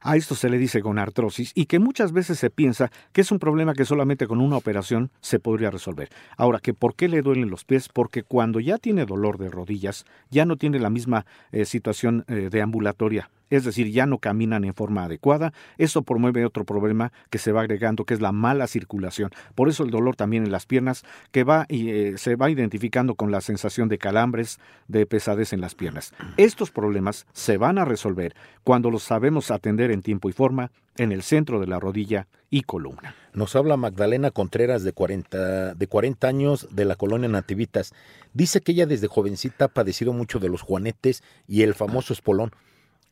A 0.02 0.16
esto 0.16 0.34
se 0.34 0.48
le 0.48 0.56
dice 0.56 0.80
gonartrosis 0.80 1.52
y 1.54 1.66
que 1.66 1.78
muchas 1.78 2.12
veces 2.12 2.38
se 2.38 2.48
piensa 2.48 2.90
que 3.12 3.20
es 3.20 3.30
un 3.32 3.38
problema 3.38 3.74
que 3.74 3.84
solamente 3.84 4.26
con 4.26 4.40
una 4.40 4.56
operación 4.56 5.10
se 5.20 5.38
podría 5.40 5.70
resolver. 5.70 6.08
Ahora, 6.38 6.58
que 6.58 6.72
¿por 6.72 6.94
qué 6.94 7.06
le 7.08 7.20
duelen 7.20 7.50
los 7.50 7.64
pies? 7.66 7.90
Porque 7.90 8.22
cuando 8.22 8.60
ya 8.60 8.78
tiene 8.78 9.04
dolor 9.04 9.36
de 9.36 9.50
rodillas, 9.50 10.06
ya 10.30 10.46
no 10.46 10.56
tiene 10.56 10.78
la 10.78 10.88
misma 10.88 11.26
eh, 11.52 11.66
situación 11.66 12.24
eh, 12.28 12.48
de 12.50 12.62
ambulatoria. 12.62 13.28
Es 13.50 13.64
decir, 13.64 13.90
ya 13.90 14.06
no 14.06 14.18
caminan 14.18 14.64
en 14.64 14.74
forma 14.74 15.04
adecuada. 15.04 15.52
Eso 15.76 16.02
promueve 16.02 16.44
otro 16.46 16.64
problema 16.64 17.12
que 17.28 17.38
se 17.38 17.52
va 17.52 17.60
agregando, 17.60 18.04
que 18.04 18.14
es 18.14 18.20
la 18.20 18.32
mala 18.32 18.66
circulación. 18.66 19.30
Por 19.54 19.68
eso 19.68 19.84
el 19.84 19.90
dolor 19.90 20.16
también 20.16 20.44
en 20.44 20.52
las 20.52 20.66
piernas, 20.66 21.04
que 21.32 21.44
va 21.44 21.66
y 21.68 21.90
eh, 21.90 22.18
se 22.18 22.36
va 22.36 22.50
identificando 22.50 23.14
con 23.14 23.30
la 23.30 23.40
sensación 23.40 23.88
de 23.88 23.98
calambres, 23.98 24.58
de 24.88 25.06
pesadez 25.06 25.52
en 25.52 25.60
las 25.60 25.74
piernas. 25.74 26.12
Estos 26.36 26.70
problemas 26.70 27.26
se 27.32 27.56
van 27.56 27.78
a 27.78 27.84
resolver 27.84 28.34
cuando 28.64 28.90
los 28.90 29.02
sabemos 29.02 29.50
atender 29.50 29.90
en 29.90 30.02
tiempo 30.02 30.28
y 30.28 30.32
forma 30.32 30.70
en 30.96 31.12
el 31.12 31.22
centro 31.22 31.60
de 31.60 31.66
la 31.66 31.80
rodilla 31.80 32.28
y 32.50 32.62
columna. 32.62 33.14
Nos 33.32 33.54
habla 33.56 33.76
Magdalena 33.76 34.30
Contreras, 34.30 34.82
de 34.82 34.92
40, 34.92 35.74
de 35.74 35.86
40 35.86 36.28
años, 36.28 36.68
de 36.70 36.84
la 36.84 36.96
colonia 36.96 37.28
Nativitas. 37.28 37.94
Dice 38.34 38.60
que 38.60 38.72
ella 38.72 38.86
desde 38.86 39.06
jovencita 39.06 39.66
ha 39.66 39.68
padecido 39.68 40.12
mucho 40.12 40.38
de 40.40 40.48
los 40.48 40.62
juanetes 40.62 41.22
y 41.46 41.62
el 41.62 41.74
famoso 41.74 42.12
espolón. 42.12 42.50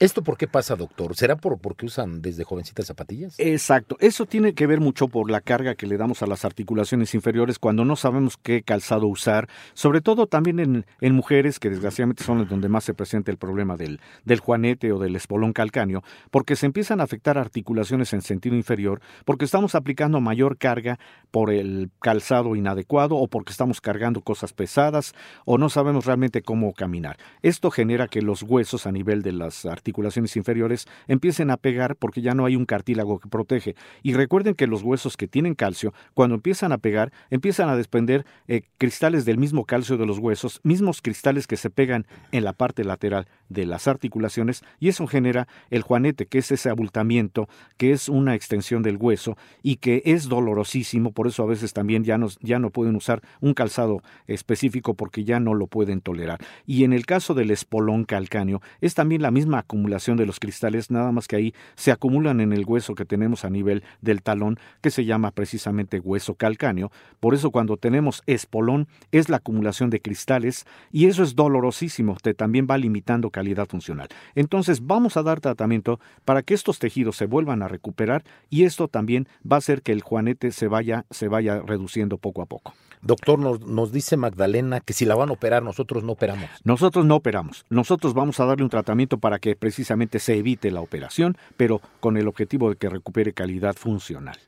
¿Esto 0.00 0.22
por 0.22 0.38
qué 0.38 0.46
pasa, 0.46 0.76
doctor? 0.76 1.16
¿Será 1.16 1.34
por 1.34 1.58
porque 1.58 1.84
usan 1.84 2.22
desde 2.22 2.44
jovencitas 2.44 2.86
zapatillas? 2.86 3.34
Exacto, 3.38 3.96
eso 3.98 4.26
tiene 4.26 4.54
que 4.54 4.68
ver 4.68 4.78
mucho 4.78 5.08
por 5.08 5.28
la 5.28 5.40
carga 5.40 5.74
que 5.74 5.88
le 5.88 5.96
damos 5.96 6.22
a 6.22 6.28
las 6.28 6.44
articulaciones 6.44 7.16
inferiores 7.16 7.58
cuando 7.58 7.84
no 7.84 7.96
sabemos 7.96 8.36
qué 8.36 8.62
calzado 8.62 9.08
usar, 9.08 9.48
sobre 9.74 10.00
todo 10.00 10.28
también 10.28 10.84
en, 11.00 11.14
mujeres 11.16 11.58
que 11.58 11.68
desgraciadamente 11.68 12.22
son 12.22 12.38
las 12.38 12.48
donde 12.48 12.68
más 12.68 12.84
se 12.84 12.94
presenta 12.94 13.32
el 13.32 13.38
problema 13.38 13.76
del, 13.76 13.98
del 14.24 14.38
juanete 14.38 14.92
o 14.92 15.00
del 15.00 15.16
espolón 15.16 15.52
calcáneo, 15.52 16.04
porque 16.30 16.54
se 16.54 16.66
empiezan 16.66 17.00
a 17.00 17.02
afectar 17.02 17.36
articulaciones 17.36 18.12
en 18.12 18.22
sentido 18.22 18.54
inferior, 18.54 19.00
porque 19.24 19.46
estamos 19.46 19.74
aplicando 19.74 20.20
mayor 20.20 20.58
carga 20.58 21.00
por 21.32 21.50
el 21.50 21.90
calzado 22.00 22.54
inadecuado 22.54 23.16
o 23.16 23.26
porque 23.26 23.50
estamos 23.50 23.80
cargando 23.80 24.20
cosas 24.20 24.52
pesadas 24.52 25.12
o 25.44 25.58
no 25.58 25.68
sabemos 25.68 26.06
realmente 26.06 26.42
cómo 26.42 26.72
caminar. 26.72 27.16
Esto 27.42 27.72
genera 27.72 28.06
que 28.06 28.22
los 28.22 28.44
huesos 28.44 28.87
a 28.87 28.92
nivel 28.92 29.22
de 29.22 29.32
las 29.32 29.66
articulaciones 29.66 29.88
inferiores 30.37 30.87
empiecen 31.07 31.51
a 31.51 31.57
pegar 31.57 31.96
porque 31.96 32.22
ya 32.22 32.35
no 32.35 32.44
hay 32.44 32.57
un 32.57 32.66
cartílago 32.66 33.18
que 33.18 33.29
protege. 33.29 33.74
Y 34.03 34.14
recuerden 34.14 34.55
que 34.55 34.66
los 34.66 34.83
huesos 34.83 35.16
que 35.16 35.29
tienen 35.29 35.55
calcio, 35.55 35.92
cuando 36.14 36.35
empiezan 36.35 36.72
a 36.72 36.79
pegar, 36.79 37.12
empiezan 37.31 37.68
a 37.68 37.77
desprender 37.77 38.24
eh, 38.46 38.62
cristales 38.79 39.24
del 39.24 39.38
mismo 39.38 39.64
calcio 39.64 39.96
de 39.96 40.07
los 40.07 40.18
huesos, 40.18 40.61
mismos 40.62 41.03
cristales 41.03 41.46
que 41.46 41.57
se 41.57 41.70
pegan 41.70 42.07
en 42.33 42.44
la 42.44 42.53
parte 42.53 42.85
lateral 42.85 43.27
de 43.48 43.66
las 43.66 43.88
articulaciones 43.88 44.62
y 44.79 44.88
eso 44.88 45.07
genera 45.07 45.48
el 45.70 45.83
juanete, 45.83 46.27
que 46.27 46.38
es 46.38 46.51
ese 46.53 46.70
abultamiento, 46.70 47.48
que 47.77 47.92
es 47.92 48.09
una 48.09 48.35
extensión 48.35 48.83
del 48.83 48.96
hueso 48.96 49.37
y 49.62 49.77
que 49.77 50.03
es 50.05 50.29
dolorosísimo, 50.29 51.12
por 51.12 51.27
eso 51.27 51.42
a 51.42 51.46
veces 51.46 51.72
también 51.72 52.05
ya, 52.05 52.18
ya 52.40 52.59
no 52.59 52.70
pueden 52.70 52.96
usar 52.96 53.22
un 53.40 53.55
calzado 53.55 54.03
específico 54.27 54.94
porque 54.94 55.24
ya 55.24 55.40
no 55.40 55.55
lo 55.55 55.66
pueden 55.66 56.01
tolerar. 56.01 56.40
Y 56.66 56.85
en 56.85 56.92
el 56.92 57.07
caso 57.07 57.35
del 57.35 57.51
espolón 57.51 58.05
calcáneo, 58.05 58.61
es 58.81 58.94
también 58.94 59.22
la 59.22 59.31
misma 59.31 59.61
acumulación 59.61 59.77
de 60.16 60.26
los 60.26 60.40
cristales, 60.40 60.90
nada 60.90 61.12
más 61.12 61.26
que 61.26 61.36
ahí 61.36 61.54
se 61.74 61.90
acumulan 61.90 62.40
en 62.40 62.52
el 62.52 62.64
hueso 62.66 62.94
que 62.94 63.04
tenemos 63.04 63.44
a 63.44 63.50
nivel 63.50 63.82
del 64.00 64.22
talón, 64.22 64.58
que 64.80 64.90
se 64.90 65.04
llama 65.04 65.30
precisamente 65.30 66.00
hueso 66.00 66.34
calcáneo. 66.34 66.90
Por 67.20 67.34
eso 67.34 67.50
cuando 67.50 67.76
tenemos 67.76 68.22
espolón 68.26 68.88
es 69.12 69.28
la 69.28 69.38
acumulación 69.38 69.90
de 69.90 70.00
cristales 70.00 70.66
y 70.92 71.06
eso 71.06 71.22
es 71.22 71.34
dolorosísimo, 71.34 72.16
te 72.22 72.34
también 72.34 72.66
va 72.70 72.78
limitando 72.78 73.30
calidad 73.30 73.68
funcional. 73.68 74.08
Entonces 74.34 74.86
vamos 74.86 75.16
a 75.16 75.22
dar 75.22 75.40
tratamiento 75.40 76.00
para 76.24 76.42
que 76.42 76.54
estos 76.54 76.78
tejidos 76.78 77.16
se 77.16 77.26
vuelvan 77.26 77.62
a 77.62 77.68
recuperar 77.68 78.24
y 78.50 78.64
esto 78.64 78.88
también 78.88 79.28
va 79.50 79.56
a 79.56 79.58
hacer 79.58 79.82
que 79.82 79.92
el 79.92 80.02
juanete 80.02 80.52
se 80.52 80.68
vaya, 80.68 81.04
se 81.10 81.28
vaya 81.28 81.60
reduciendo 81.60 82.18
poco 82.18 82.42
a 82.42 82.46
poco. 82.46 82.74
Doctor, 83.02 83.38
nos, 83.38 83.61
nos 83.61 83.92
dice 83.92 84.16
Magdalena 84.16 84.80
que 84.80 84.92
si 84.92 85.04
la 85.04 85.14
van 85.14 85.30
a 85.30 85.32
operar, 85.32 85.62
nosotros 85.62 86.04
no 86.04 86.12
operamos. 86.12 86.48
Nosotros 86.64 87.04
no 87.04 87.16
operamos, 87.16 87.64
nosotros 87.70 88.14
vamos 88.14 88.40
a 88.40 88.44
darle 88.44 88.64
un 88.64 88.70
tratamiento 88.70 89.18
para 89.18 89.38
que 89.38 89.56
precisamente 89.56 90.18
se 90.18 90.37
evite 90.37 90.70
la 90.70 90.80
operación, 90.80 91.37
pero 91.56 91.80
con 92.00 92.16
el 92.16 92.28
objetivo 92.28 92.70
de 92.70 92.76
que 92.76 92.88
recupere 92.88 93.32
calidad 93.32 93.76
funcional. 93.76 94.38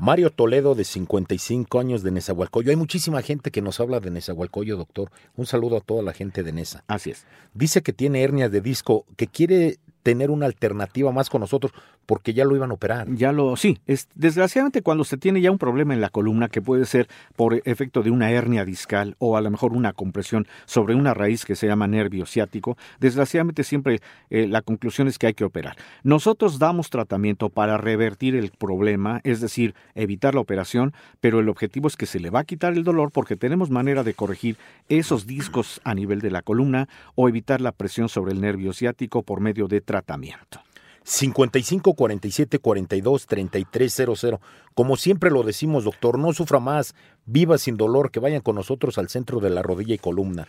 Mario 0.00 0.30
Toledo, 0.30 0.74
de 0.74 0.84
55 0.84 1.78
años 1.78 2.02
de 2.02 2.10
Nezahualcóyotl. 2.10 2.70
Hay 2.70 2.76
muchísima 2.76 3.20
gente 3.20 3.50
que 3.50 3.60
nos 3.60 3.80
habla 3.80 4.00
de 4.00 4.10
Nezahualcóyotl, 4.10 4.78
doctor. 4.78 5.10
Un 5.36 5.44
saludo 5.44 5.76
a 5.76 5.82
toda 5.82 6.02
la 6.02 6.14
gente 6.14 6.42
de 6.42 6.54
Nesa. 6.54 6.84
Así 6.86 7.10
es. 7.10 7.26
Dice 7.52 7.82
que 7.82 7.92
tiene 7.92 8.22
hernias 8.22 8.50
de 8.50 8.62
disco, 8.62 9.04
que 9.18 9.26
quiere 9.26 9.78
tener 10.02 10.30
una 10.30 10.46
alternativa 10.46 11.12
más 11.12 11.30
con 11.30 11.40
nosotros 11.40 11.72
porque 12.06 12.34
ya 12.34 12.44
lo 12.44 12.56
iban 12.56 12.70
a 12.70 12.74
operar. 12.74 13.06
Ya 13.14 13.32
lo, 13.32 13.56
sí, 13.56 13.78
es, 13.86 14.08
desgraciadamente 14.14 14.82
cuando 14.82 15.04
se 15.04 15.16
tiene 15.16 15.40
ya 15.40 15.50
un 15.50 15.58
problema 15.58 15.94
en 15.94 16.00
la 16.00 16.08
columna 16.08 16.48
que 16.48 16.62
puede 16.62 16.84
ser 16.84 17.08
por 17.36 17.62
efecto 17.64 18.02
de 18.02 18.10
una 18.10 18.30
hernia 18.30 18.64
discal 18.64 19.14
o 19.18 19.36
a 19.36 19.40
lo 19.40 19.50
mejor 19.50 19.72
una 19.72 19.92
compresión 19.92 20.46
sobre 20.64 20.94
una 20.94 21.14
raíz 21.14 21.44
que 21.44 21.54
se 21.54 21.66
llama 21.66 21.86
nervio 21.86 22.26
ciático, 22.26 22.76
desgraciadamente 22.98 23.64
siempre 23.64 24.00
eh, 24.30 24.46
la 24.48 24.62
conclusión 24.62 25.08
es 25.08 25.18
que 25.18 25.28
hay 25.28 25.34
que 25.34 25.44
operar. 25.44 25.76
Nosotros 26.02 26.58
damos 26.58 26.90
tratamiento 26.90 27.48
para 27.48 27.76
revertir 27.76 28.34
el 28.34 28.50
problema, 28.50 29.20
es 29.24 29.40
decir, 29.40 29.74
evitar 29.94 30.34
la 30.34 30.40
operación, 30.40 30.92
pero 31.20 31.40
el 31.40 31.48
objetivo 31.48 31.88
es 31.88 31.96
que 31.96 32.06
se 32.06 32.20
le 32.20 32.30
va 32.30 32.40
a 32.40 32.44
quitar 32.44 32.72
el 32.72 32.84
dolor 32.84 33.12
porque 33.12 33.36
tenemos 33.36 33.70
manera 33.70 34.02
de 34.02 34.14
corregir 34.14 34.56
esos 34.88 35.26
discos 35.26 35.80
a 35.84 35.94
nivel 35.94 36.20
de 36.20 36.30
la 36.30 36.42
columna 36.42 36.88
o 37.14 37.28
evitar 37.28 37.60
la 37.60 37.72
presión 37.72 38.08
sobre 38.08 38.32
el 38.32 38.40
nervio 38.40 38.72
ciático 38.72 39.22
por 39.22 39.40
medio 39.40 39.68
de 39.68 39.80
tratamiento. 39.90 40.60
55 41.02 41.94
47 41.94 42.58
42 42.60 43.26
33 43.26 43.88
00. 44.14 44.40
Como 44.80 44.96
siempre 44.96 45.30
lo 45.30 45.42
decimos, 45.42 45.84
doctor, 45.84 46.18
no 46.18 46.32
sufra 46.32 46.58
más, 46.58 46.94
viva 47.26 47.58
sin 47.58 47.76
dolor, 47.76 48.10
que 48.10 48.18
vayan 48.18 48.40
con 48.40 48.54
nosotros 48.56 48.96
al 48.96 49.10
centro 49.10 49.38
de 49.38 49.50
la 49.50 49.60
rodilla 49.60 49.94
y 49.94 49.98
columna. 49.98 50.46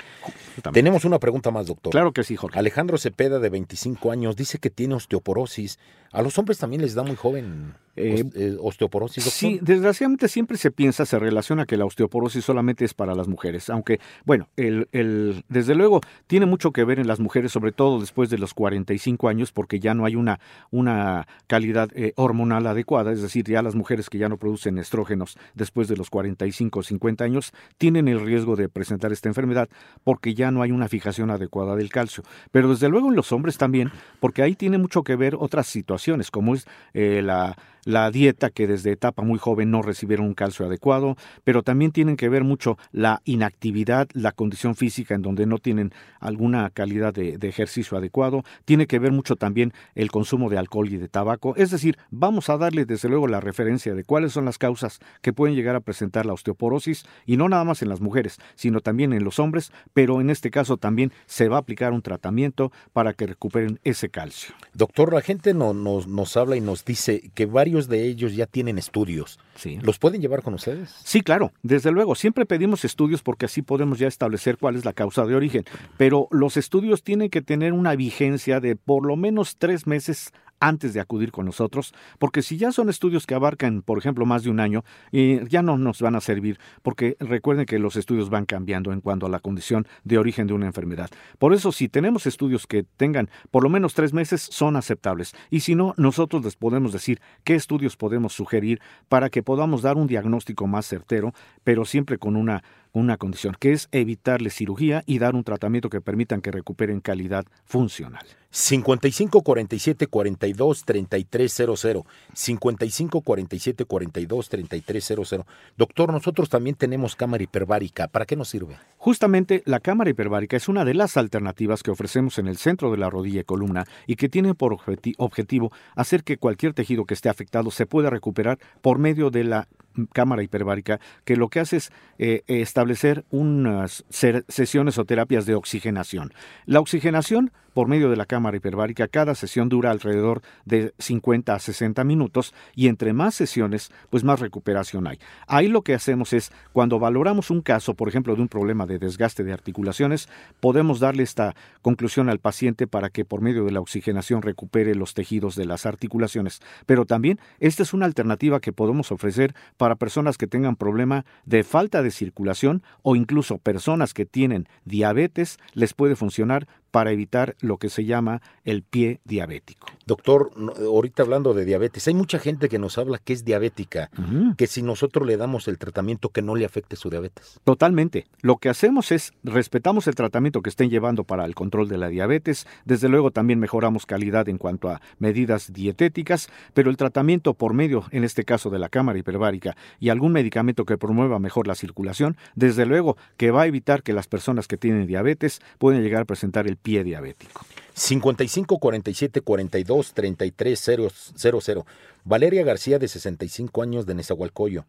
Tenemos 0.72 1.04
una 1.04 1.20
pregunta 1.20 1.52
más, 1.52 1.68
doctor. 1.68 1.92
Claro 1.92 2.14
que 2.14 2.24
sí, 2.24 2.38
Jorge. 2.38 2.58
Alejandro 2.58 2.98
Cepeda, 2.98 3.40
de 3.40 3.50
25 3.50 4.10
años, 4.10 4.38
dice 4.38 4.58
que 4.58 4.70
tiene 4.70 4.96
osteoporosis. 4.96 5.80
¿A 6.14 6.22
los 6.22 6.38
hombres 6.38 6.58
también 6.60 6.82
les 6.82 6.94
da 6.96 7.04
muy 7.04 7.16
joven 7.18 7.74
Eh, 7.98 8.24
eh, 8.36 8.58
osteoporosis, 8.62 9.26
doctor? 9.26 9.38
Sí, 9.38 9.60
desgraciadamente 9.62 10.30
siempre 10.30 10.58
se 10.58 10.72
piensa, 10.72 11.06
se 11.06 11.20
relaciona 11.20 11.66
que 11.66 11.76
la 11.76 11.84
osteoporosis 11.86 12.44
solamente 12.46 12.86
es 12.86 12.94
para 12.94 13.16
las 13.16 13.28
mujeres, 13.28 13.70
aunque, 13.70 14.00
bueno, 14.26 14.48
el, 14.56 14.88
el- 14.94 15.44
desde 15.50 15.76
luego 15.76 16.00
tiene 16.28 16.46
mucho 16.46 16.72
que 16.72 16.86
ver 16.86 17.00
en 17.00 17.08
las 17.08 17.20
mujeres, 17.20 17.52
sobre 17.52 17.74
todo 17.74 18.00
después 18.00 18.30
de 18.30 18.38
los 18.38 18.54
45 18.54 19.28
años, 19.28 19.52
porque 19.52 19.80
ya 19.82 19.94
no 19.94 20.06
hay 20.06 20.16
una, 20.16 20.40
una 20.70 21.28
calidad 21.48 21.90
eh, 21.96 22.14
hormonal 22.16 22.66
adecuada, 22.68 23.12
es 23.12 23.22
decir, 23.22 23.46
ya 23.46 23.62
las 23.62 23.76
mujeres 23.76 24.10
que 24.10 24.18
ya 24.22 24.30
no 24.30 24.38
producen 24.38 24.78
estrógenos 24.78 25.36
después 25.56 25.88
de 25.88 25.98
los 25.98 26.12
45 26.12 26.80
o 26.80 26.84
50 26.84 27.24
años 27.24 27.54
tienen 27.80 28.08
el 28.08 28.22
riesgo 28.22 28.56
de 28.56 28.70
presentar 28.70 29.12
esta 29.12 29.30
enfermedad 29.30 29.68
porque 30.04 30.36
ya 30.36 30.52
no 30.52 30.62
hay 30.62 30.72
una 30.72 30.88
fijación 30.88 31.32
adecuada 31.32 31.76
del 31.76 31.90
calcio. 31.90 32.24
Pero 32.52 32.70
desde 32.70 32.88
luego 32.88 33.10
en 33.10 33.16
los 33.16 33.32
hombres 33.32 33.58
también, 33.58 33.92
porque 34.20 34.44
ahí 34.44 34.56
tiene 34.56 34.78
mucho 34.78 35.04
que 35.04 35.16
ver 35.16 35.36
otras 35.40 35.66
situaciones, 35.66 36.30
como 36.30 36.54
es 36.54 36.68
eh, 36.94 37.22
la, 37.24 37.58
la 37.84 38.12
dieta 38.12 38.52
que 38.52 38.68
desde 38.68 38.92
etapa 38.92 39.24
muy 39.24 39.40
joven 39.40 39.72
no 39.72 39.82
recibieron 39.82 40.28
un 40.28 40.34
calcio 40.36 40.66
adecuado, 40.68 41.16
pero 41.44 41.64
también 41.64 41.92
tienen 41.92 42.16
que 42.16 42.30
ver 42.30 42.44
mucho 42.44 42.78
la 42.92 43.22
inactividad, 43.26 44.08
la 44.14 44.32
condición 44.32 44.76
física 44.76 45.16
en 45.16 45.24
donde 45.24 45.48
no 45.48 45.58
tienen 45.58 45.94
alguna 46.20 46.70
calidad 46.70 47.14
de, 47.14 47.38
de 47.40 47.48
ejercicio 47.48 47.98
adecuado, 47.98 48.44
tiene 48.66 48.86
que 48.86 49.00
ver 49.00 49.12
mucho 49.12 49.36
también 49.36 49.74
el 49.96 50.12
consumo 50.12 50.50
de 50.50 50.58
alcohol 50.60 50.90
y 50.90 50.98
de 50.98 51.08
tabaco, 51.08 51.56
es 51.56 51.72
decir, 51.72 51.98
vamos 52.12 52.50
a 52.50 52.58
darle 52.58 52.86
desde 52.86 53.10
luego 53.10 53.28
la 53.28 53.40
referencia 53.40 53.96
de 53.96 54.01
cuáles 54.04 54.34
son 54.34 54.46
las 54.46 54.58
causas 54.58 55.00
que 55.22 55.34
pueden 55.34 55.56
llegar 55.56 55.76
a 55.76 55.80
presentar 55.82 56.26
la 56.26 56.34
osteoporosis 56.34 57.06
y 57.26 57.38
no 57.38 57.50
nada 57.50 57.64
más 57.64 57.82
en 57.82 57.90
las 57.90 58.02
mujeres, 58.02 58.38
sino 58.56 58.82
también 58.82 59.14
en 59.14 59.24
los 59.24 59.40
hombres, 59.40 59.72
pero 59.94 60.22
en 60.22 60.30
este 60.30 60.52
caso 60.52 60.78
también 60.78 61.12
se 61.26 61.48
va 61.50 61.58
a 61.58 61.60
aplicar 61.60 61.94
un 61.94 62.02
tratamiento 62.02 62.72
para 62.94 63.14
que 63.14 63.28
recuperen 63.28 63.80
ese 63.84 64.10
calcio. 64.10 64.54
Doctor, 64.74 65.14
la 65.14 65.22
gente 65.22 65.54
no- 65.54 65.74
nos, 65.74 66.08
nos 66.08 66.38
habla 66.38 66.56
y 66.56 66.62
nos 66.62 66.86
dice 66.86 67.32
que 67.34 67.46
varios 67.46 67.88
de 67.88 68.06
ellos 68.06 68.36
ya 68.36 68.46
tienen 68.46 68.78
estudios. 68.78 69.40
Sí. 69.56 69.78
¿Los 69.82 70.00
pueden 70.00 70.22
llevar 70.22 70.42
con 70.42 70.54
ustedes? 70.54 70.96
Sí, 71.04 71.22
claro, 71.22 71.52
desde 71.62 71.92
luego, 71.92 72.16
siempre 72.16 72.46
pedimos 72.46 72.84
estudios 72.86 73.22
porque 73.22 73.46
así 73.46 73.62
podemos 73.62 74.00
ya 74.00 74.08
establecer 74.08 74.58
cuál 74.58 74.76
es 74.76 74.86
la 74.86 74.94
causa 74.94 75.26
de 75.26 75.36
origen, 75.36 75.66
pero 75.98 76.28
los 76.32 76.58
estudios 76.58 77.04
tienen 77.04 77.30
que 77.30 77.42
tener 77.42 77.74
una 77.74 77.96
vigencia 77.96 78.60
de 78.60 78.76
por 78.76 79.06
lo 79.06 79.16
menos 79.16 79.58
tres 79.58 79.86
meses 79.88 80.32
antes 80.62 80.94
de 80.94 81.02
acudir 81.02 81.32
con 81.32 81.46
nosotros, 81.46 81.94
porque 82.20 82.42
si 82.42 82.58
ya 82.58 82.72
son 82.72 82.90
estudios 82.90 83.26
que 83.26 83.36
abarcan, 83.36 83.82
por 83.82 83.98
ejemplo, 83.98 84.26
más 84.26 84.44
de 84.44 84.50
un 84.50 84.62
año, 84.62 84.86
eh, 85.12 85.44
ya 85.50 85.62
no 85.62 85.78
nos 85.78 86.02
van 86.02 86.16
a 86.16 86.22
servir, 86.22 86.60
porque 86.84 87.18
recuerden 87.20 87.66
que 87.66 87.80
los 87.80 87.98
estudios 87.98 88.30
van 88.30 88.46
cambiando 88.46 88.94
en 88.94 89.02
cuanto 89.02 89.26
a 89.26 89.30
la 89.30 89.40
condición 89.40 89.88
de 90.06 90.18
origen 90.18 90.48
de 90.48 90.54
una 90.54 90.68
enfermedad. 90.68 91.10
Por 91.40 91.54
eso, 91.54 91.72
si 91.72 91.90
tenemos 91.90 92.26
estudios 92.28 92.68
que 92.68 92.84
tengan 92.84 93.30
por 93.50 93.64
lo 93.64 93.70
menos 93.70 93.94
tres 93.94 94.14
meses, 94.14 94.42
son 94.42 94.76
aceptables. 94.76 95.34
Y 95.50 95.62
si 95.62 95.76
no, 95.76 95.94
nosotros 95.98 96.46
les 96.46 96.56
podemos 96.56 96.94
decir 96.94 97.20
qué 97.44 97.56
estudios 97.56 97.98
podemos 97.98 98.34
sugerir 98.34 98.80
para 99.10 99.30
que 99.30 99.44
podamos 99.44 99.82
dar 99.82 99.98
un 99.98 100.08
diagnóstico 100.08 100.68
más 100.68 100.86
certero, 100.86 101.34
pero 101.64 101.86
siempre 101.86 102.20
con 102.20 102.36
una, 102.36 102.64
una 102.94 103.18
condición, 103.18 103.56
que 103.60 103.72
es 103.74 103.88
evitarle 103.92 104.50
cirugía 104.50 105.04
y 105.06 105.20
dar 105.20 105.36
un 105.36 105.44
tratamiento 105.44 105.90
que 105.90 106.02
permitan 106.02 106.42
que 106.42 106.52
recuperen 106.52 107.00
calidad 107.00 107.46
funcional. 107.64 108.26
55 108.54 109.44
47 109.44 110.08
42 110.08 110.84
33 110.84 111.54
00. 111.78 112.06
55 112.34 113.22
47 113.22 113.86
42 113.86 114.50
33 114.50 115.06
00. 115.06 115.46
Doctor, 115.78 116.12
nosotros 116.12 116.50
también 116.50 116.76
tenemos 116.76 117.16
cámara 117.16 117.44
hiperbárica. 117.44 118.10
¿Para 118.10 118.26
qué 118.26 118.36
nos 118.36 118.50
sirve? 118.50 118.78
Justamente 118.98 119.64
la 119.66 119.80
cámara 119.80 120.10
hiperbárica 120.10 120.58
es 120.58 120.68
una 120.68 120.84
de 120.84 120.94
las 120.94 121.16
alternativas 121.16 121.82
que 121.82 121.92
ofrecemos 121.92 122.40
en 122.40 122.48
el 122.48 122.58
centro 122.58 122.92
de 122.92 122.98
la 122.98 123.10
rodilla 123.10 123.40
y 123.40 123.46
columna 123.46 123.86
y 124.06 124.18
que 124.18 124.28
tiene 124.28 124.54
por 124.54 124.74
objeti- 124.74 125.16
objetivo 125.18 125.72
hacer 125.96 126.24
que 126.26 126.36
cualquier 126.38 126.74
tejido 126.74 127.06
que 127.06 127.14
esté 127.14 127.30
afectado 127.30 127.72
se 127.72 127.86
pueda 127.86 128.10
recuperar 128.10 128.60
por 128.82 129.00
medio 129.00 129.30
de 129.30 129.46
la 129.46 129.68
mm, 129.96 130.04
cámara 130.12 130.44
hiperbárica, 130.44 131.00
que 131.24 131.38
lo 131.38 131.48
que 131.48 131.62
hace 131.62 131.78
es 131.78 131.92
eh, 132.18 132.44
establecer 132.82 133.26
unas 133.30 134.04
sesiones 134.10 134.98
o 134.98 135.06
terapias 135.06 135.46
de 135.46 135.54
oxigenación. 135.54 136.34
La 136.66 136.80
oxigenación 136.80 137.52
por 137.74 137.88
medio 137.88 138.10
de 138.10 138.16
la 138.16 138.26
cámara 138.26 138.58
hiperbárica, 138.58 139.08
cada 139.08 139.36
sesión 139.36 139.70
dura 139.70 139.92
alrededor 139.92 140.42
de 140.66 140.94
50 141.00 141.54
a 141.54 141.60
60 141.60 142.04
minutos 142.04 142.54
y 142.76 142.88
entre 142.88 143.14
más 143.14 143.36
sesiones, 143.36 143.92
pues 144.10 144.24
más 144.24 144.40
recuperación 144.40 145.08
hay. 145.08 145.20
Ahí 145.48 145.68
lo 145.68 145.82
que 145.82 145.94
hacemos 145.94 146.34
es, 146.34 146.52
cuando 146.74 147.00
valoramos 147.00 147.50
un 147.50 147.62
caso, 147.62 147.94
por 147.94 148.10
ejemplo, 148.10 148.36
de 148.36 148.42
un 148.42 148.48
problema 148.48 148.86
de 148.86 149.00
desgaste 149.00 149.44
de 149.44 149.54
articulaciones, 149.54 150.30
podemos 150.60 151.00
darle 151.00 151.24
esta 151.24 151.56
conclusión 151.82 152.30
al 152.30 152.40
paciente 152.40 152.88
para 152.88 153.10
que 153.10 153.26
por 153.26 153.42
medio 153.42 153.66
de 153.66 153.72
la 153.72 153.80
oxigenación 153.80 154.42
recupere 154.42 154.96
los 154.96 155.14
tejidos 155.14 155.56
de 155.56 155.66
las 155.66 155.86
articulaciones. 155.86 156.62
Pero 156.86 157.06
también 157.06 157.40
esta 157.60 157.84
es 157.84 157.94
una 157.94 158.06
alternativa 158.06 158.60
que 158.60 158.74
podemos 158.74 159.12
ofrecer 159.12 159.56
para 159.78 159.96
personas 159.96 160.38
que 160.38 160.48
tengan 160.48 160.76
problema 160.76 161.26
de 161.46 161.64
falta 161.64 162.02
de 162.02 162.12
circulación 162.12 162.84
o 163.02 163.16
incluso 163.16 163.58
personas 163.58 164.14
que 164.14 164.26
tienen 164.26 164.68
diabetes, 164.86 165.58
les 165.74 165.94
puede 165.94 166.16
funcionar 166.16 166.68
para 166.92 167.12
evitar 167.12 167.56
lo 167.62 167.78
que 167.78 167.90
se 167.90 168.06
llama 168.06 168.42
el 168.64 168.84
pie 168.84 169.22
diabético. 169.26 169.88
Doctor, 170.06 170.52
ahorita 170.80 171.24
hablando 171.24 171.54
de 171.54 171.66
diabetes, 171.66 172.08
hay 172.08 172.14
mucha 172.14 172.40
gente 172.40 172.70
que 172.70 172.80
nos 172.80 172.98
habla 172.98 173.18
que 173.18 173.34
es 173.34 173.46
diabética, 173.46 174.10
que 174.58 174.68
si 174.68 174.82
nosotros 174.82 175.26
le 175.26 175.38
damos 175.38 175.68
el 175.68 175.78
tratamiento 175.78 176.30
que 176.30 176.42
no 176.42 176.56
le 176.56 176.66
afecte 176.66 176.96
su 176.96 177.10
diabetes. 177.10 177.60
Totalmente. 177.64 178.26
Lo 178.42 178.58
que 178.58 178.70
hacemos 178.70 179.12
es 179.12 179.34
respetamos 179.44 180.08
el 180.08 180.16
tratamiento 180.16 180.62
que 180.62 180.70
estén 180.70 180.90
llevando 180.90 181.24
para 181.24 181.46
el 181.46 181.56
control 181.56 181.88
de 181.88 181.98
la 181.98 182.10
diabetes. 182.10 182.68
Desde 182.86 183.10
luego 183.10 183.32
también 183.32 183.60
mejoramos 183.60 184.06
calidad 184.06 184.50
en 184.50 184.58
cuanto 184.58 184.90
a 184.90 185.02
medidas 185.20 185.72
dietéticas, 185.74 186.50
pero 186.74 186.90
el 186.90 186.98
tratamiento 186.98 187.54
por 187.54 187.74
medio, 187.74 188.06
en 188.12 188.24
este 188.24 188.44
caso 188.44 188.70
de 188.70 188.80
la 188.80 188.90
cámara 188.90 189.20
hiperbárica 189.20 189.76
y 190.00 190.10
algún 190.10 190.32
medicamento 190.32 190.86
que 190.86 190.98
promueva 190.98 191.40
mejor 191.40 191.68
la 191.68 191.76
circulación, 191.76 192.38
desde 192.56 192.86
luego 192.86 193.18
que 193.38 193.52
va 193.52 193.64
a 193.64 193.68
evitar 193.68 194.04
que 194.04 194.14
las 194.14 194.28
personas 194.28 194.68
que 194.68 194.78
tienen 194.78 195.08
diabetes 195.08 195.62
pueden 195.78 196.04
llegar 196.04 196.24
a 196.24 196.26
presentar 196.26 196.68
el 196.68 196.78
pie 196.78 197.04
diabético. 197.04 197.51
55 197.94 198.78
47 198.80 199.42
42 199.42 200.14
33 200.14 200.92
00. 201.36 201.86
Valeria 202.24 202.64
García, 202.64 203.00
de 203.00 203.08
65 203.08 203.82
años, 203.82 204.06
de 204.06 204.16
Nezahualcóyotl. 204.16 204.88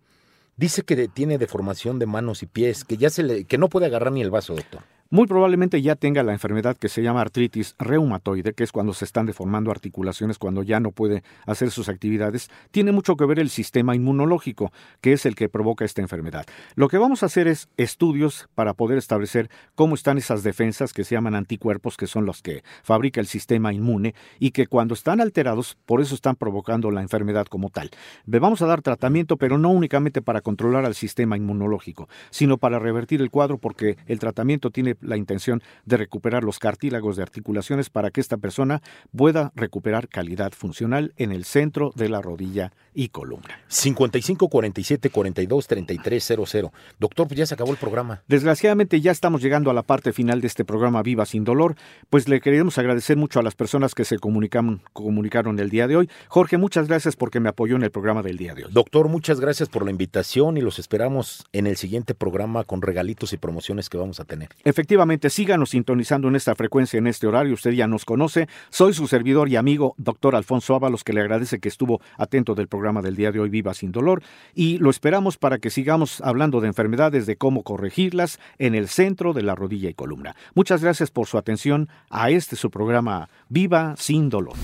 Dice 0.57 0.83
que 0.83 1.09
tiene 1.09 1.39
deformación 1.39 1.99
de 1.99 2.07
manos 2.07 2.43
y 2.43 2.47
pies, 2.47 2.85
que 2.85 2.97
ya 2.97 3.11
se 3.11 3.23
le, 3.23 3.45
que 3.45 3.59
no 3.59 3.69
puede 3.69 3.87
agarrar 3.87 4.13
ni 4.13 4.21
el 4.21 4.31
vaso, 4.31 4.55
doctor. 4.55 4.83
Muy 5.13 5.27
probablemente 5.27 5.83
ya 5.83 5.95
tenga 5.95 6.23
la 6.23 6.33
enfermedad 6.33 6.75
que 6.75 6.89
se 6.89 7.03
llama 7.03 7.21
artritis 7.21 7.75
reumatoide, 7.79 8.55
que 8.55 8.65
es 8.65 8.73
cuando 8.73 8.95
se 8.95 9.05
están 9.05 9.27
deformando 9.27 9.71
articulaciones, 9.71 10.39
cuando 10.39 10.63
ya 10.63 10.81
no 10.81 10.91
puede 10.91 11.23
hacer 11.45 11.71
sus 11.71 11.91
actividades. 11.91 12.49
Tiene 12.71 12.93
mucho 12.93 13.15
que 13.15 13.27
ver 13.27 13.39
el 13.39 13.51
sistema 13.51 13.95
inmunológico, 13.95 14.73
que 15.03 15.13
es 15.13 15.27
el 15.27 15.35
que 15.35 15.51
provoca 15.51 15.85
esta 15.85 16.01
enfermedad. 16.01 16.47
Lo 16.77 16.89
que 16.89 16.97
vamos 16.97 17.23
a 17.23 17.27
hacer 17.27 17.47
es 17.47 17.69
estudios 17.77 18.49
para 18.55 18.73
poder 18.73 18.97
establecer 18.97 19.51
cómo 19.75 19.97
están 19.97 20.17
esas 20.17 20.45
defensas 20.45 20.95
que 20.95 21.05
se 21.05 21.15
llaman 21.15 21.35
anticuerpos, 21.35 21.99
que 21.99 22.07
son 22.07 22.25
los 22.25 22.41
que 22.41 22.65
fabrica 22.83 23.21
el 23.21 23.27
sistema 23.27 23.75
inmune 23.75 24.15
y 24.39 24.53
que 24.53 24.67
cuando 24.67 24.95
están 24.95 25.21
alterados, 25.21 25.77
por 25.85 26.01
eso 26.01 26.15
están 26.15 26.37
provocando 26.37 26.91
la 26.91 27.03
enfermedad 27.03 27.49
como 27.49 27.69
tal. 27.69 27.91
Le 28.25 28.39
vamos 28.39 28.63
a 28.63 28.67
dar 28.67 28.81
tratamiento, 28.81 29.37
pero 29.37 29.59
no 29.59 29.73
únicamente 29.73 30.23
para 30.23 30.41
controlar 30.41 30.87
al 30.87 30.95
sistema 30.95 31.37
inmunológico, 31.37 32.09
sino 32.31 32.57
para 32.57 32.79
revertir 32.79 33.21
el 33.21 33.31
cuadro 33.31 33.59
porque 33.59 33.99
el 34.07 34.19
tratamiento 34.19 34.71
tiene 34.71 34.97
la 35.03 35.17
intención 35.17 35.63
de 35.85 35.97
recuperar 35.97 36.45
los 36.45 36.59
cartílagos 36.59 37.17
de 37.17 37.23
articulaciones 37.23 37.91
para 37.91 38.11
que 38.11 38.21
esta 38.21 38.37
persona 38.37 38.83
pueda 39.15 39.53
recuperar 39.55 40.09
calidad 40.09 40.53
funcional 40.53 41.13
en 41.17 41.33
el 41.33 41.45
centro 41.45 41.93
de 41.95 42.09
la 42.09 42.23
rodilla 42.23 42.73
y 42.95 43.09
columna. 43.09 43.61
55 43.69 44.49
47 44.49 45.11
42 45.11 45.67
33 45.67 46.25
00. 46.25 46.73
Doctor, 46.99 47.29
pues 47.29 47.39
ya 47.39 47.47
se 47.47 47.55
acabó 47.55 47.73
el 47.73 47.79
programa. 47.79 48.23
Desgraciadamente 48.29 49.01
ya 49.01 49.11
estamos 49.11 49.43
llegando 49.43 49.71
a 49.71 49.75
la 49.75 49.83
parte 49.83 50.13
final 50.13 50.41
de 50.41 50.47
este 50.47 50.65
programa 50.65 51.03
Viva 51.03 51.27
sin 51.27 51.45
dolor, 51.45 51.77
pues 52.11 52.29
le 52.29 52.41
queremos 52.41 52.79
agradecer 52.79 53.17
mucho 53.17 53.41
a 53.41 53.43
las 53.43 53.55
personas 53.55 53.95
que 53.95 54.05
se 54.05 54.19
comunicaron, 54.19 54.83
comunicaron 54.93 55.59
el 55.59 55.71
día 55.71 55.87
de 55.87 55.97
hoy. 55.97 56.11
Jorge, 56.29 56.59
muchas 56.59 56.89
gracias 56.89 57.17
porque 57.17 57.41
me 57.41 57.49
apoyó 57.49 57.77
en 57.77 57.83
el 57.83 57.91
programa 57.91 58.23
del 58.23 58.37
día 58.37 58.55
de 58.55 58.67
hoy. 58.67 58.73
Doctor, 58.73 59.09
muchas 59.09 59.41
gracias 59.41 59.69
por 59.69 59.85
la 59.85 59.91
invitación 59.91 60.57
y 60.57 60.61
los 60.61 60.79
esperamos 60.79 61.45
en 61.53 61.67
el 61.67 61.77
siguiente 61.77 62.15
programa 62.15 62.65
con 62.65 62.83
regalitos 62.83 63.33
y 63.33 63.37
promociones 63.37 63.89
que 63.89 63.99
vamos 63.99 64.21
a 64.21 64.25
tener. 64.25 64.51
Efectivamente, 64.65 64.92
síganos 65.31 65.71
sintonizando 65.71 66.29
en 66.29 66.37
esta 66.37 66.55
frecuencia, 66.55 66.99
en 66.99 67.07
este 67.07 67.27
horario. 67.27 67.55
Usted 67.55 67.73
ya 67.73 67.87
nos 67.87 68.05
conoce. 68.05 68.49
Soy 68.71 68.95
su 68.95 69.07
servidor 69.07 69.49
y 69.49 69.57
amigo, 69.57 69.95
doctor 69.99 70.37
Alfonso 70.37 70.75
Ábalos, 70.75 71.05
que 71.05 71.13
le 71.13 71.21
agradece 71.21 71.61
que 71.61 71.69
estuvo 71.69 72.01
atento 72.17 72.55
del 72.55 72.69
programa 72.69 73.03
del 73.03 73.17
día 73.17 73.33
de 73.33 73.41
hoy, 73.41 73.49
Viva 73.49 73.75
sin 73.75 73.93
Dolor. 73.93 74.23
Y 74.55 74.79
lo 74.79 74.91
esperamos 74.91 75.39
para 75.39 75.59
que 75.59 75.71
sigamos 75.71 76.21
hablando 76.21 76.61
de 76.61 76.69
enfermedades, 76.69 77.27
de 77.27 77.37
cómo 77.37 77.63
corregirlas 77.63 78.39
en 78.59 78.75
el 78.75 78.89
centro 78.89 79.33
de 79.33 79.43
la 79.43 79.55
rodilla 79.55 79.91
y 79.91 79.95
columna. 79.95 80.37
Muchas 80.55 80.83
gracias 80.83 81.11
por 81.11 81.27
su 81.27 81.39
atención 81.39 81.89
a 82.11 82.31
este 82.31 82.57
su 82.57 82.71
programa, 82.71 83.29
Viva 83.49 83.95
sin 83.97 84.29
Dolor. 84.29 84.57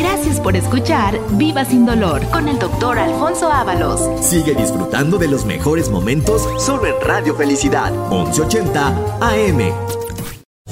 Gracias 0.00 0.40
por 0.40 0.56
escuchar 0.56 1.20
Viva 1.32 1.62
sin 1.62 1.84
dolor 1.84 2.26
con 2.30 2.48
el 2.48 2.58
doctor 2.58 2.98
Alfonso 2.98 3.52
Ábalos. 3.52 4.00
Sigue 4.24 4.54
disfrutando 4.54 5.18
de 5.18 5.28
los 5.28 5.44
mejores 5.44 5.90
momentos 5.90 6.48
solo 6.58 6.86
en 6.86 6.94
Radio 7.06 7.34
Felicidad 7.34 7.92
1180 8.08 9.18
AM. 9.20 9.58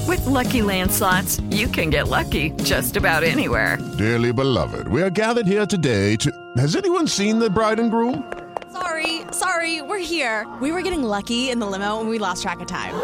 With 0.06 0.24
lucky 0.24 0.62
landslots, 0.62 1.42
you 1.50 1.68
can 1.68 1.90
get 1.90 2.08
lucky 2.08 2.52
just 2.64 2.96
about 2.96 3.22
anywhere. 3.22 3.76
Dearly 3.98 4.32
beloved, 4.32 4.88
we 4.88 5.02
are 5.02 5.10
gathered 5.10 5.46
here 5.46 5.66
today 5.66 6.16
to. 6.16 6.30
Has 6.56 6.74
anyone 6.74 7.06
seen 7.06 7.38
the 7.38 7.50
bride 7.50 7.78
and 7.78 7.90
groom? 7.90 8.24
Sorry, 8.72 9.24
sorry, 9.30 9.82
we're 9.82 9.98
here. 9.98 10.46
We 10.62 10.72
were 10.72 10.80
getting 10.80 11.02
lucky 11.02 11.50
in 11.50 11.58
the 11.58 11.66
limo 11.66 12.00
and 12.00 12.08
we 12.08 12.18
lost 12.18 12.42
track 12.42 12.60
of 12.60 12.66
time. 12.66 12.94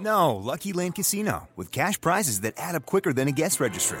No, 0.00 0.34
Lucky 0.34 0.72
Land 0.72 0.96
Casino, 0.96 1.48
with 1.54 1.70
cash 1.70 2.00
prizes 2.00 2.40
that 2.40 2.54
add 2.56 2.74
up 2.74 2.84
quicker 2.84 3.12
than 3.12 3.28
a 3.28 3.32
guest 3.32 3.60
registry. 3.60 4.00